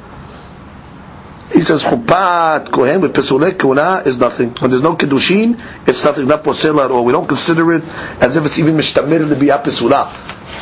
[1.60, 4.48] He says chuppah kohen with pesulek kuna is nothing.
[4.60, 7.04] When there's no kedushin, it's nothing, not posel at all.
[7.04, 7.84] We don't consider it
[8.22, 10.08] as if it's even mishtamir the bi'ah pesulah.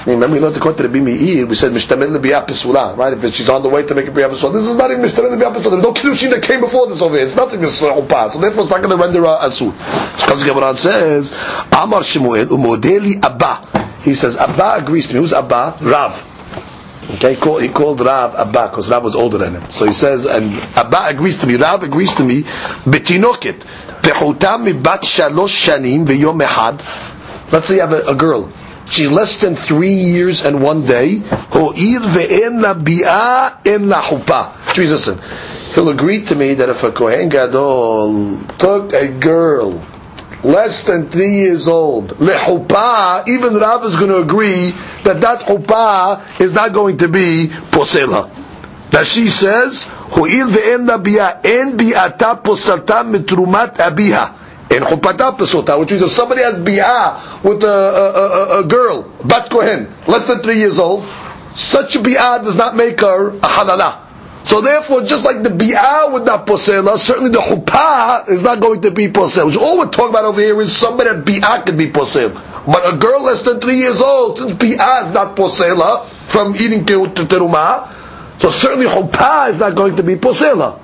[0.07, 1.46] Remember, we learned the quote the Meir.
[1.46, 3.12] We said Mishtamil Biyah Pesula, right?
[3.12, 5.38] If she's on the way to make a Biyah Pesula, this is not even Mishtamil
[5.38, 5.70] Biyah Pesula.
[5.70, 7.24] There's no kiddushin that came before this over here.
[7.26, 7.62] It's nothing.
[7.62, 8.30] It's uh, Upa.
[8.32, 9.72] So therefore, it's not going to render a asur.
[10.18, 11.32] So comes Gemara says,
[11.72, 14.01] Amar Shemuel umodeli Abba.
[14.03, 15.20] He says Abba agrees to me.
[15.20, 15.76] Who's Abba?
[15.80, 16.27] Rav.
[17.14, 19.70] Okay, he called, he called Rav Abba because Rav was older than him.
[19.70, 21.56] So he says, and Abba agrees to me.
[21.56, 22.42] Rav agrees to me.
[22.42, 23.61] Betinoket
[24.02, 27.52] pechuta mi bat shalosh shanim v'yom ehad.
[27.52, 28.52] Let's say you have a, a girl
[28.90, 31.18] she's less than three years and one day.
[31.18, 34.02] Ho'ir ve'en la bi'a en la.
[34.02, 35.18] Which means, listen,
[35.74, 39.82] he'll agree to me that if a Kohen Gadol took a girl
[40.45, 44.70] less than three years old, lechuppah, even Rav is going to agree
[45.05, 48.30] that that chuppah is not going to be posela.
[48.93, 54.34] Now she says, "Ho'il ve'en la bi'a en bi'ata posalta mitrumat abiha."
[54.70, 59.03] in chupata pesota, which means if somebody has bi'ah with a, a, a, a girl,
[59.24, 61.05] bat kohen, less than three years old,
[61.55, 64.07] such bi'ah does not make her a halalah.
[64.49, 68.80] So therefore, just like the bi'ah would not posela, certainly the chuppah is not going
[68.80, 69.44] to be posel.
[69.44, 72.32] Which all we're talking about over here is somebody that bi'ah can be posel.
[72.64, 76.86] But a girl less than three years old, since bi'ah is not posela from eating
[76.86, 77.92] terumah,
[78.40, 80.80] so certainly chuppah is not going to be posela.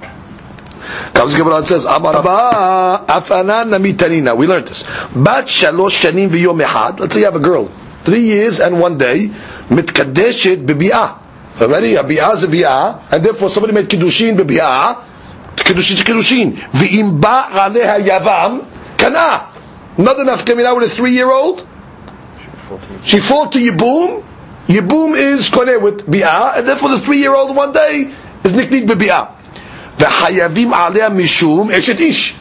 [1.15, 4.37] Comes Gemara says, Amar Abba, Afanan namitanina.
[4.37, 4.83] We learned this.
[4.83, 6.99] Bat shalosh shanim v'yom.
[7.01, 7.69] Let's say you have a girl,
[8.05, 9.29] three years and one day,
[9.71, 11.24] mitkadeshet b'bi'ah.
[11.62, 15.04] Already, a bi'ah is a bi'ah, and therefore somebody made kiddushin b'bi'ah,
[15.58, 16.54] kiddushin to kiddushin.
[16.54, 18.66] V'im ba' aleha yavam,
[18.98, 19.50] kana.
[19.98, 21.68] Not enough coming out with a three-year-old.
[23.04, 24.24] She fought to Yibum.
[24.68, 28.14] Yibum is koneh with bi'ah, and therefore the three-year-old one day
[28.46, 29.36] is niknit b'bi'ah.
[29.98, 32.38] V'hayavim alea mishum eshet ish.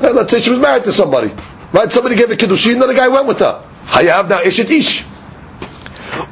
[0.00, 1.34] Let's say she was married to somebody.
[1.72, 1.90] Right?
[1.90, 3.64] Somebody gave a kiddushin, then the guy went with her.
[3.86, 5.06] Hayav now eshet ish.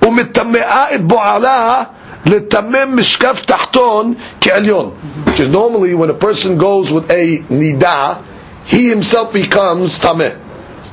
[0.03, 1.85] ומטמאה את בועלה
[2.26, 4.94] Letamem mishkaf tachton ke'elyon.
[5.26, 8.24] Which is normally when a person goes with a nidah,
[8.66, 10.40] he himself becomes tameh.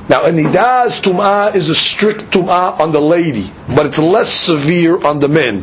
[0.09, 5.01] Now, a nidah's tum'ah is a strict tum'ah on the lady, but it's less severe
[5.01, 5.61] on the men.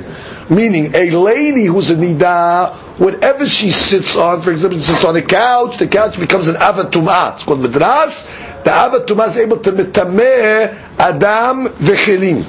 [0.49, 5.17] Meaning, a lady who's a nidah, whatever she sits on, for example, she sits on
[5.17, 7.35] a couch, the couch becomes an avat tum'ah.
[7.35, 8.27] It's called madras.
[8.65, 12.47] The avat tum'ah is able to mitameh adam vechelim.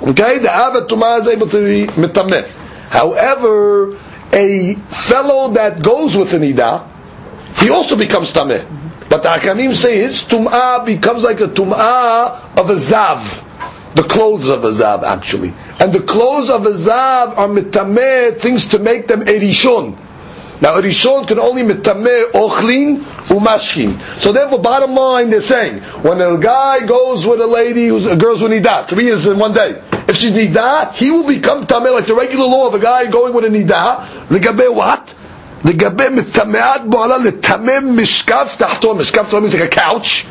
[0.00, 2.46] Okay, the avat tum'ah is able to be mitameh.
[2.88, 3.98] However,
[4.32, 6.88] a fellow that goes with an nidah,
[7.56, 8.64] he also becomes tameh.
[9.08, 13.44] But the Hakamim say his tum'ah becomes like a tum'ah of a zav.
[13.94, 15.54] The clothes of a zav, actually.
[15.80, 19.98] And the clothes of a zav are mitameh, things to make them erishon.
[20.60, 24.00] Now, erishon can only mitameh ochlin umashkin.
[24.18, 28.16] So therefore, bottom line, they're saying, when a guy goes with a lady who's a
[28.16, 31.93] girl's with nidah, three years in one day, if she's nidah, he will become tameh,
[31.93, 35.15] like the regular law of a guy going with a nidah, legabe what?
[35.63, 40.25] לגבי מטמאת בועלה לטמא משקף תחתון, משקף תחתון means like a couch,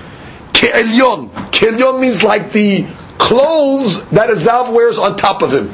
[0.54, 2.84] כעליון, כעליון means like the
[3.18, 5.68] clothes that a zav wears on top of him.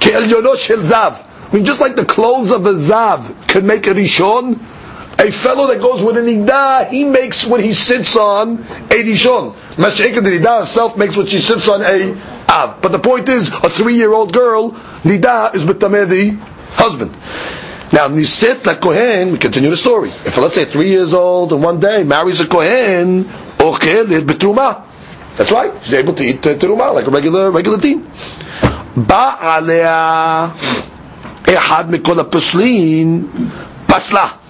[0.00, 1.12] כעליונו של zav.
[1.50, 4.58] I mean, just like the clothes of a zav can make a rishon,
[5.18, 8.58] a fellow that goes with a nidah, he makes what he sits on
[8.90, 9.54] a rishon.
[9.76, 12.14] Masha'ikah, the nidah herself makes what she sits on a
[12.49, 12.81] av.
[12.81, 14.71] But the point is, a three-year-old girl,
[15.03, 16.37] nida is with the
[16.71, 17.11] husband.
[17.91, 20.09] Now, Nisit la Kohen, we continue the story.
[20.25, 23.23] If let's say three years old and one day marries a Kohen,
[23.57, 24.83] Ochel betruma.
[25.37, 25.71] That's right.
[25.83, 28.11] She's able to eat teruma like a regular regular team.
[28.95, 30.51] Ba alea
[31.45, 32.17] ehad mikol
[33.87, 34.46] pasla.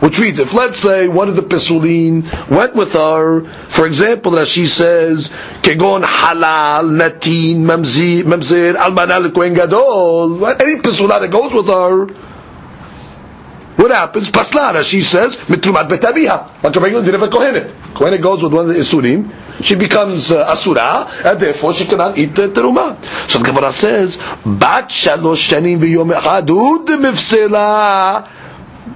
[0.00, 4.48] Which means, if let's say one of the pesulin went with her, for example, as
[4.48, 5.28] she says,
[5.62, 12.06] kegon halal, natin, mamzir, mamzir, almanal, gadol, any pesulah that goes with her,
[13.76, 14.30] what happens?
[14.30, 17.70] Paslara, she says, mitrumat betaviha, like a regular din of a kohenet.
[17.94, 22.16] Kohenet goes with one of the isurim, she becomes uh, asura, and therefore she cannot
[22.18, 23.02] eat the teruma.
[23.28, 26.86] So the Gemara says, bat shalosh shanim v'yom echad ud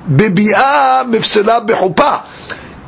[0.09, 2.25] Bibi'ah mifsela bechupa.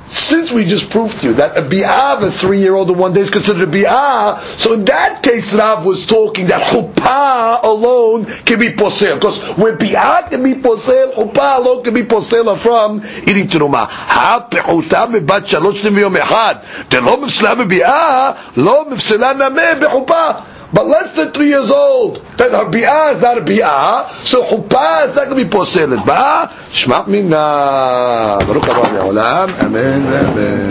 [0.07, 3.21] Since we just proved to you that a bi'ah of a three-year-old in one day
[3.21, 8.59] is considered a bi'ah, so in that case Rav was talking that chuppah alone can
[8.59, 9.17] be posel.
[9.17, 13.87] Because where bi'ah can be posel, chuppah alone can be posel from eating terumah.
[13.87, 16.89] Ha pechuta mebat shalosh yom echad.
[16.89, 22.51] De lo mifsela bebi'ah, lo mifsela nameh bechuppah but less than three years old, that
[22.51, 26.05] her bi'ah is not a bi'ah, so chuppah is not going to be poselet.
[26.05, 28.39] Ba, shmat minna.
[28.45, 30.67] Baruch Amen, amen.